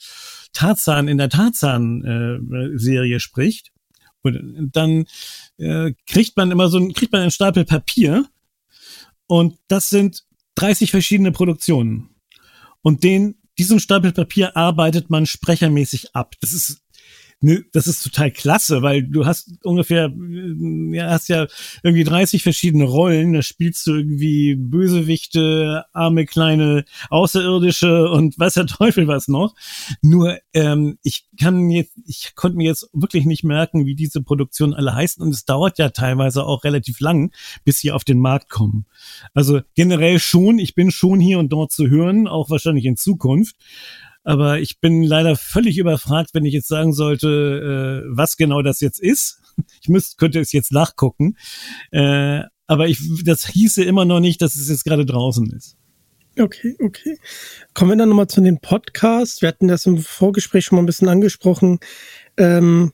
Tarzan 0.51 1.07
in 1.07 1.17
der 1.17 1.29
Tarzan-Serie 1.29 3.19
spricht, 3.19 3.73
und 4.23 4.71
dann 4.71 5.05
äh, 5.57 5.93
kriegt 6.07 6.37
man 6.37 6.51
immer 6.51 6.69
so 6.69 6.77
ein, 6.77 6.93
kriegt 6.93 7.11
man 7.11 7.21
einen 7.21 7.31
Stapel 7.31 7.65
Papier 7.65 8.25
und 9.27 9.57
das 9.67 9.89
sind 9.89 10.23
30 10.55 10.91
verschiedene 10.91 11.31
Produktionen. 11.31 12.09
Und 12.81 13.03
den, 13.03 13.35
diesen 13.57 13.79
Stapel 13.79 14.11
Papier 14.11 14.55
arbeitet 14.55 15.09
man 15.09 15.25
sprechermäßig 15.25 16.15
ab. 16.15 16.35
Das 16.41 16.53
ist 16.53 16.82
ne, 17.43 17.63
das 17.73 17.87
ist 17.87 18.03
total 18.03 18.31
klasse, 18.31 18.81
weil 18.81 19.03
du 19.03 19.25
hast 19.25 19.51
ungefähr, 19.63 20.05
äh, 20.05 20.95
ja, 20.95 21.09
hast 21.09 21.29
ja 21.29 21.47
irgendwie 21.83 22.03
30 22.03 22.41
verschiedene 22.41 22.85
Rollen. 22.85 23.33
Da 23.33 23.41
spielst 23.41 23.85
du 23.85 23.95
irgendwie 23.95 24.55
Bösewichte, 24.55 25.85
arme 25.93 26.25
kleine 26.25 26.85
Außerirdische 27.09 28.09
und 28.09 28.39
weiß 28.39 28.55
der 28.55 28.65
Teufel 28.67 29.07
was 29.07 29.27
noch. 29.27 29.53
Nur 30.01 30.39
ähm, 30.53 30.97
ich 31.03 31.27
kann 31.39 31.69
jetzt, 31.69 31.93
ich 32.05 32.33
konnte 32.35 32.57
mir 32.57 32.65
jetzt 32.65 32.89
wirklich 32.93 33.25
nicht 33.25 33.43
merken, 33.43 33.85
wie 33.85 33.95
diese 33.95 34.21
Produktionen 34.21 34.73
alle 34.73 34.95
heißen 34.95 35.21
und 35.21 35.33
es 35.33 35.45
dauert 35.45 35.77
ja 35.77 35.89
teilweise 35.89 36.45
auch 36.45 36.63
relativ 36.63 36.99
lang, 37.01 37.31
bis 37.65 37.79
sie 37.79 37.91
auf 37.91 38.05
den 38.05 38.19
Markt 38.19 38.49
kommen. 38.49 38.85
Also 39.33 39.61
generell 39.75 40.19
schon, 40.19 40.59
ich 40.59 40.75
bin 40.75 40.91
schon 40.91 41.19
hier 41.19 41.39
und 41.39 41.51
dort 41.51 41.71
zu 41.71 41.89
hören, 41.89 42.27
auch 42.27 42.49
wahrscheinlich 42.49 42.85
in 42.85 42.95
Zukunft. 42.95 43.55
Aber 44.23 44.59
ich 44.59 44.79
bin 44.79 45.03
leider 45.03 45.35
völlig 45.35 45.77
überfragt, 45.77 46.31
wenn 46.33 46.45
ich 46.45 46.53
jetzt 46.53 46.67
sagen 46.67 46.93
sollte, 46.93 48.03
äh, 48.05 48.09
was 48.15 48.37
genau 48.37 48.61
das 48.61 48.79
jetzt 48.79 48.99
ist. 48.99 49.39
Ich 49.83 49.87
müsste, 49.87 50.15
könnte 50.17 50.39
es 50.39 50.51
jetzt 50.51 50.71
nachgucken. 50.71 51.37
Äh, 51.91 52.41
aber 52.65 52.87
ich, 52.87 52.99
das 53.23 53.45
hieße 53.45 53.83
immer 53.83 54.03
noch 54.03 54.19
nicht, 54.19 54.41
dass 54.41 54.55
es 54.55 54.67
jetzt 54.67 54.83
gerade 54.83 55.05
draußen 55.05 55.51
ist. 55.51 55.77
Okay, 56.39 56.75
okay. 56.83 57.19
Kommen 57.75 57.91
wir 57.91 57.97
dann 57.97 58.09
nochmal 58.09 58.25
zu 58.25 58.41
den 58.41 58.59
Podcasts. 58.59 59.43
Wir 59.43 59.49
hatten 59.49 59.67
das 59.67 59.85
im 59.85 59.99
Vorgespräch 59.99 60.65
schon 60.65 60.77
mal 60.77 60.81
ein 60.81 60.87
bisschen 60.87 61.07
angesprochen. 61.07 61.79
Ähm, 62.37 62.93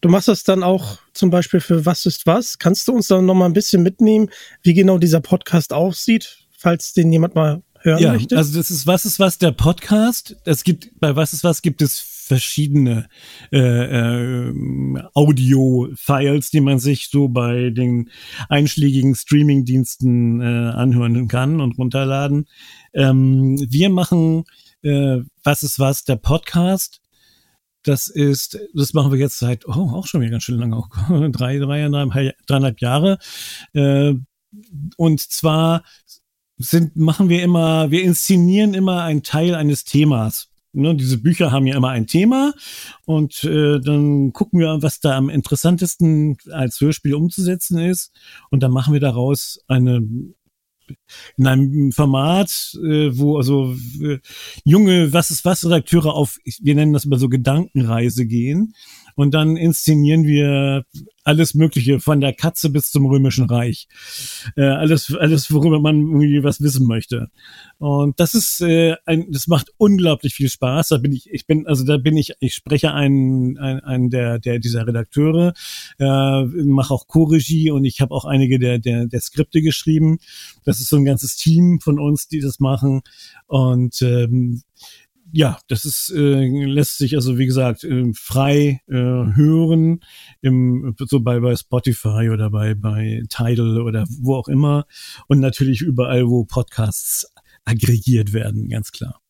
du 0.00 0.08
machst 0.08 0.28
das 0.28 0.44
dann 0.44 0.62
auch 0.62 0.98
zum 1.12 1.28
Beispiel 1.28 1.60
für 1.60 1.84
Was 1.84 2.06
ist 2.06 2.26
was. 2.26 2.58
Kannst 2.58 2.88
du 2.88 2.92
uns 2.92 3.08
dann 3.08 3.26
nochmal 3.26 3.50
ein 3.50 3.54
bisschen 3.54 3.82
mitnehmen, 3.82 4.30
wie 4.62 4.72
genau 4.72 4.96
dieser 4.96 5.20
Podcast 5.20 5.74
aussieht, 5.74 6.46
falls 6.56 6.94
den 6.94 7.12
jemand 7.12 7.34
mal 7.34 7.62
hören 7.84 8.02
ja, 8.02 8.12
möchte? 8.12 8.36
Also 8.36 8.56
das 8.58 8.70
ist 8.70 8.86
Was 8.86 9.04
ist 9.04 9.18
was 9.18 9.38
der 9.38 9.52
Podcast. 9.52 10.36
Es 10.44 10.64
gibt 10.64 10.90
bei 10.98 11.14
Was 11.14 11.32
ist 11.32 11.44
was 11.44 11.62
gibt 11.62 11.82
es 11.82 12.00
verschiedene 12.00 13.08
äh, 13.52 13.58
äh, 13.58 14.54
Audio-Files, 15.12 16.50
die 16.50 16.60
man 16.60 16.78
sich 16.78 17.08
so 17.10 17.28
bei 17.28 17.70
den 17.70 18.10
einschlägigen 18.48 19.14
Streaming-Diensten 19.14 20.40
äh, 20.40 20.44
anhören 20.44 21.28
kann 21.28 21.60
und 21.60 21.78
runterladen. 21.78 22.46
Ähm, 22.94 23.58
wir 23.68 23.90
machen 23.90 24.44
äh, 24.82 25.18
Was 25.44 25.62
ist 25.62 25.78
was 25.78 26.04
der 26.04 26.16
Podcast. 26.16 27.00
Das 27.82 28.08
ist, 28.08 28.58
das 28.72 28.94
machen 28.94 29.12
wir 29.12 29.18
jetzt 29.18 29.38
seit, 29.38 29.68
oh, 29.68 29.90
auch 29.90 30.06
schon 30.06 30.22
wieder 30.22 30.30
ganz 30.30 30.44
schön 30.44 30.58
lange, 30.58 30.76
auch 30.76 30.88
drei, 30.88 31.28
drei, 31.32 31.58
dreieinhalb, 31.58 32.34
dreieinhalb 32.46 32.80
Jahre. 32.80 33.18
Äh, 33.74 34.14
und 34.96 35.20
zwar 35.20 35.82
sind, 36.56 36.96
machen 36.96 37.28
wir 37.28 37.42
immer, 37.42 37.90
wir 37.90 38.02
inszenieren 38.02 38.74
immer 38.74 39.02
einen 39.02 39.22
Teil 39.22 39.54
eines 39.54 39.84
Themas. 39.84 40.48
Ne, 40.76 40.96
diese 40.96 41.18
Bücher 41.18 41.52
haben 41.52 41.68
ja 41.68 41.76
immer 41.76 41.90
ein 41.90 42.08
Thema 42.08 42.52
und 43.06 43.44
äh, 43.44 43.78
dann 43.78 44.32
gucken 44.32 44.58
wir, 44.58 44.82
was 44.82 44.98
da 44.98 45.16
am 45.16 45.28
interessantesten 45.28 46.36
als 46.50 46.80
Hörspiel 46.80 47.14
umzusetzen 47.14 47.78
ist 47.78 48.10
und 48.50 48.60
dann 48.64 48.72
machen 48.72 48.92
wir 48.92 48.98
daraus 48.98 49.60
eine 49.68 50.02
in 51.36 51.46
einem 51.46 51.92
Format, 51.92 52.76
äh, 52.82 53.16
wo 53.16 53.36
also 53.36 53.74
äh, 54.02 54.18
junge 54.64 55.12
Was 55.12 55.30
ist 55.30 55.44
was 55.44 55.64
Redakteure 55.64 56.12
auf, 56.12 56.38
wir 56.60 56.74
nennen 56.74 56.92
das 56.92 57.04
immer 57.04 57.18
so 57.18 57.28
Gedankenreise 57.28 58.26
gehen 58.26 58.74
und 59.14 59.34
dann 59.34 59.56
inszenieren 59.56 60.24
wir 60.24 60.84
alles 61.24 61.54
Mögliche, 61.54 62.00
von 62.00 62.20
der 62.20 62.34
Katze 62.34 62.68
bis 62.68 62.90
zum 62.90 63.06
Römischen 63.06 63.46
Reich. 63.46 63.88
Äh, 64.56 64.64
alles, 64.64 65.12
alles, 65.14 65.50
worüber 65.50 65.80
man 65.80 65.96
irgendwie 65.96 66.44
was 66.44 66.60
wissen 66.60 66.86
möchte. 66.86 67.30
Und 67.78 68.20
das 68.20 68.34
ist 68.34 68.60
äh, 68.60 68.96
ein, 69.06 69.32
das 69.32 69.46
macht 69.46 69.72
unglaublich 69.78 70.34
viel 70.34 70.50
Spaß. 70.50 70.88
Da 70.88 70.98
bin 70.98 71.12
ich, 71.12 71.30
ich 71.30 71.46
bin, 71.46 71.66
also 71.66 71.84
da 71.84 71.96
bin 71.96 72.16
ich, 72.18 72.34
ich 72.40 72.54
spreche 72.54 72.92
einen, 72.92 73.56
einen, 73.56 73.80
einen 73.80 74.10
der, 74.10 74.38
der 74.38 74.58
dieser 74.58 74.86
Redakteure, 74.86 75.54
äh, 75.98 76.42
mache 76.44 76.92
auch 76.92 77.06
Co-Regie 77.08 77.70
und 77.70 77.86
ich 77.86 78.02
habe 78.02 78.14
auch 78.14 78.26
einige 78.26 78.58
der, 78.58 78.78
der, 78.78 79.06
der 79.06 79.20
Skripte 79.20 79.62
geschrieben. 79.62 80.18
Das 80.64 80.78
ist 80.78 80.90
so 80.90 80.96
ein 80.96 81.06
ganzes 81.06 81.36
Team 81.36 81.80
von 81.80 81.98
uns, 81.98 82.28
die 82.28 82.40
das 82.40 82.60
machen. 82.60 83.00
Und 83.46 84.02
ähm, 84.02 84.62
ja, 85.36 85.58
das 85.66 85.84
ist 85.84 86.12
äh, 86.14 86.46
lässt 86.46 86.98
sich 86.98 87.16
also 87.16 87.38
wie 87.38 87.46
gesagt 87.46 87.82
äh, 87.82 88.12
frei 88.14 88.80
äh, 88.86 88.94
hören 88.94 90.00
im 90.42 90.94
so 90.98 91.20
bei 91.20 91.40
bei 91.40 91.56
Spotify 91.56 92.30
oder 92.32 92.50
bei 92.50 92.74
bei 92.74 93.22
Tidal 93.28 93.80
oder 93.80 94.06
wo 94.20 94.36
auch 94.36 94.46
immer 94.46 94.86
und 95.26 95.40
natürlich 95.40 95.82
überall 95.82 96.28
wo 96.28 96.44
Podcasts 96.44 97.32
aggregiert 97.64 98.32
werden, 98.32 98.68
ganz 98.68 98.92
klar. 98.92 99.23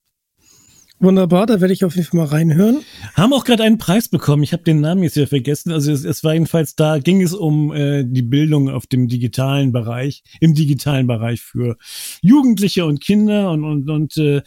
Wunderbar, 1.00 1.46
da 1.46 1.60
werde 1.60 1.74
ich 1.74 1.84
auf 1.84 1.96
jeden 1.96 2.06
Fall 2.06 2.20
mal 2.20 2.26
reinhören. 2.26 2.82
Haben 3.14 3.32
auch 3.32 3.44
gerade 3.44 3.64
einen 3.64 3.78
Preis 3.78 4.08
bekommen. 4.08 4.42
Ich 4.42 4.52
habe 4.52 4.62
den 4.62 4.80
Namen 4.80 5.02
jetzt 5.02 5.16
wieder 5.16 5.26
vergessen. 5.26 5.72
Also 5.72 5.92
es, 5.92 6.04
es 6.04 6.22
war 6.22 6.34
jedenfalls 6.34 6.76
da 6.76 6.98
ging 6.98 7.20
es 7.20 7.34
um 7.34 7.72
äh, 7.72 8.04
die 8.06 8.22
Bildung 8.22 8.70
auf 8.70 8.86
dem 8.86 9.08
digitalen 9.08 9.72
Bereich, 9.72 10.22
im 10.40 10.54
digitalen 10.54 11.06
Bereich 11.06 11.42
für 11.42 11.76
Jugendliche 12.22 12.86
und 12.86 13.02
Kinder 13.02 13.50
und 13.50 13.64
und 13.64 13.90
und 13.90 14.16
äh, 14.16 14.42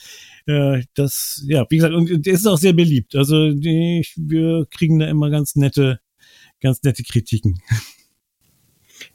äh 0.47 0.83
das 0.95 1.43
ja 1.47 1.65
wie 1.69 1.77
gesagt 1.77 1.93
und 1.93 2.09
es 2.25 2.39
ist 2.39 2.47
auch 2.47 2.57
sehr 2.57 2.73
beliebt. 2.73 3.15
Also 3.15 3.51
die, 3.51 4.05
wir 4.15 4.65
kriegen 4.71 4.99
da 4.99 5.07
immer 5.07 5.29
ganz 5.29 5.55
nette 5.55 5.99
ganz 6.61 6.81
nette 6.81 7.03
Kritiken. 7.03 7.59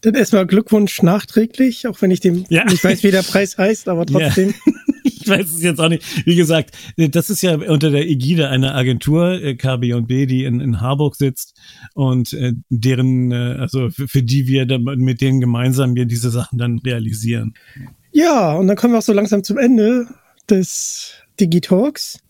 Dann 0.02 0.14
erstmal 0.14 0.46
Glückwunsch 0.46 1.02
nachträglich, 1.02 1.86
auch 1.86 2.00
wenn 2.02 2.10
ich 2.10 2.20
dem 2.20 2.44
ja. 2.48 2.64
nicht 2.64 2.84
weiß, 2.84 3.02
wie 3.02 3.10
der 3.10 3.22
Preis 3.22 3.58
heißt, 3.58 3.88
aber 3.88 4.06
trotzdem. 4.06 4.54
Ja. 4.66 4.72
Ich 5.22 5.28
weiß 5.28 5.52
es 5.52 5.62
jetzt 5.62 5.80
auch 5.80 5.88
nicht. 5.88 6.26
Wie 6.26 6.36
gesagt, 6.36 6.76
das 6.96 7.30
ist 7.30 7.42
ja 7.42 7.56
unter 7.56 7.90
der 7.90 8.08
Ägide 8.08 8.48
einer 8.48 8.74
Agentur, 8.74 9.40
äh, 9.42 9.54
KB&B, 9.54 10.26
die 10.26 10.44
in, 10.44 10.60
in 10.60 10.80
Harburg 10.80 11.16
sitzt 11.16 11.56
und 11.94 12.32
äh, 12.32 12.52
deren, 12.68 13.32
äh, 13.32 13.56
also 13.58 13.90
für, 13.90 14.08
für 14.08 14.22
die 14.22 14.46
wir 14.46 14.66
dann 14.66 14.82
mit 14.82 15.20
denen 15.20 15.40
gemeinsam 15.40 15.94
wir 15.94 16.06
diese 16.06 16.30
Sachen 16.30 16.58
dann 16.58 16.78
realisieren. 16.78 17.54
Ja, 18.12 18.52
und 18.52 18.66
dann 18.66 18.76
kommen 18.76 18.94
wir 18.94 18.98
auch 18.98 19.02
so 19.02 19.12
langsam 19.12 19.44
zum 19.44 19.58
Ende 19.58 20.06
des 20.50 21.14
Digitalks. 21.40 22.20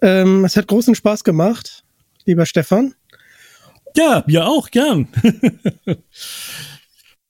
Ähm, 0.00 0.44
es 0.44 0.56
hat 0.56 0.66
großen 0.66 0.94
Spaß 0.94 1.22
gemacht, 1.22 1.84
lieber 2.24 2.46
Stefan. 2.46 2.94
Ja, 3.96 4.24
mir 4.26 4.46
auch, 4.46 4.70
gern. 4.70 5.08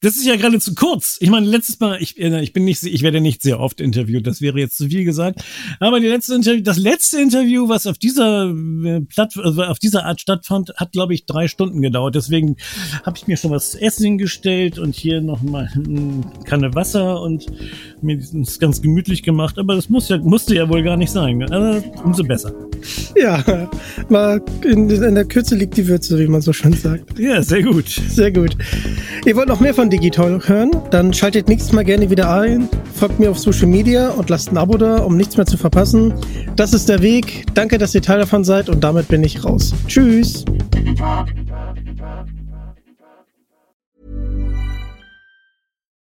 Das 0.02 0.16
ist 0.16 0.26
ja 0.26 0.34
gerade 0.34 0.58
zu 0.58 0.74
kurz. 0.74 1.16
Ich 1.20 1.30
meine, 1.30 1.46
letztes 1.46 1.78
Mal, 1.78 2.02
ich, 2.02 2.18
äh, 2.18 2.42
ich 2.42 2.52
bin 2.52 2.64
nicht, 2.64 2.82
ich 2.82 3.02
werde 3.02 3.20
nicht 3.20 3.40
sehr 3.40 3.60
oft 3.60 3.80
interviewt, 3.80 4.26
das 4.26 4.40
wäre 4.40 4.58
jetzt 4.58 4.76
zu 4.76 4.88
viel 4.88 5.04
gesagt. 5.04 5.44
Aber 5.78 6.00
die 6.00 6.08
letzte 6.08 6.34
Interview, 6.34 6.60
das 6.60 6.76
letzte 6.76 7.20
Interview, 7.20 7.68
was 7.68 7.86
auf 7.86 7.98
dieser 7.98 8.50
äh, 8.50 9.00
Platt, 9.02 9.34
also 9.36 9.62
auf 9.62 9.78
dieser 9.78 10.04
Art 10.04 10.20
stattfand, 10.20 10.72
hat, 10.76 10.90
glaube 10.90 11.14
ich, 11.14 11.24
drei 11.24 11.46
Stunden 11.46 11.80
gedauert. 11.82 12.16
Deswegen 12.16 12.56
habe 13.04 13.16
ich 13.16 13.28
mir 13.28 13.36
schon 13.36 13.52
was 13.52 13.76
Essen 13.76 14.04
hingestellt 14.04 14.80
und 14.80 14.96
hier 14.96 15.20
noch 15.20 15.40
mal 15.42 15.70
eine 15.72 16.22
Kanne 16.46 16.74
Wasser 16.74 17.22
und 17.22 17.46
mir 18.02 18.18
das 18.18 18.58
ganz 18.58 18.82
gemütlich 18.82 19.22
gemacht. 19.22 19.56
Aber 19.56 19.76
das 19.76 19.88
muss 19.88 20.08
ja, 20.08 20.18
musste 20.18 20.56
ja 20.56 20.68
wohl 20.68 20.82
gar 20.82 20.96
nicht 20.96 21.12
sein. 21.12 21.40
Aber 21.52 21.80
umso 22.04 22.24
besser. 22.24 22.52
Ja, 23.16 23.68
mal 24.08 24.42
in, 24.64 24.90
in 24.90 25.14
der 25.14 25.26
Kürze 25.26 25.54
liegt 25.54 25.76
die 25.76 25.86
Würze, 25.86 26.18
wie 26.18 26.26
man 26.26 26.40
so 26.40 26.52
schön 26.52 26.72
sagt. 26.72 27.18
Ja, 27.20 27.40
sehr 27.40 27.62
gut. 27.62 27.88
Sehr 27.88 28.32
gut. 28.32 28.56
Ihr 29.24 29.36
wollt 29.36 29.46
noch 29.46 29.60
mehr 29.60 29.72
von 29.72 29.88
Digital 29.88 30.40
hören, 30.48 30.72
dann 30.90 31.12
schaltet 31.14 31.48
nächstes 31.48 31.72
Mal 31.72 31.84
gerne 31.84 32.10
wieder 32.10 32.28
ein, 32.28 32.68
folgt 32.92 33.20
mir 33.20 33.30
auf 33.30 33.38
Social 33.38 33.68
Media 33.68 34.10
und 34.10 34.28
lasst 34.28 34.50
ein 34.50 34.58
Abo 34.58 34.76
da, 34.76 34.98
um 34.98 35.16
nichts 35.16 35.36
mehr 35.36 35.46
zu 35.46 35.56
verpassen. 35.56 36.12
Das 36.56 36.72
ist 36.72 36.88
der 36.88 37.02
Weg. 37.02 37.46
Danke, 37.54 37.78
dass 37.78 37.94
ihr 37.94 38.02
Teil 38.02 38.18
davon 38.18 38.42
seid 38.42 38.68
und 38.68 38.82
damit 38.82 39.06
bin 39.06 39.22
ich 39.22 39.44
raus. 39.44 39.72
Tschüss. 39.86 40.44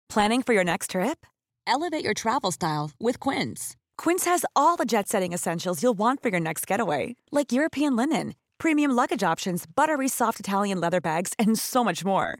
Planning 0.10 0.44
for 0.44 0.54
your 0.54 0.66
next 0.66 0.92
trip? 0.92 1.26
Elevate 1.66 2.04
your 2.04 2.14
travel 2.14 2.52
style 2.52 2.92
with 3.00 3.22
Quince. 3.22 3.78
Quince 3.98 4.26
has 4.26 4.46
all 4.58 4.76
the 4.78 4.86
jet-setting 4.86 5.32
essentials 5.32 5.82
you'll 5.82 5.98
want 5.98 6.22
for 6.22 6.30
your 6.30 6.42
next 6.42 6.68
getaway, 6.68 7.16
like 7.32 7.54
European 7.54 7.96
linen, 7.96 8.34
premium 8.58 8.92
luggage 8.92 9.24
options, 9.24 9.66
buttery 9.66 10.10
soft 10.10 10.40
Italian 10.42 10.82
leather 10.82 11.00
bags, 11.00 11.32
and 11.40 11.58
so 11.58 11.84
much 11.84 12.04
more. 12.04 12.40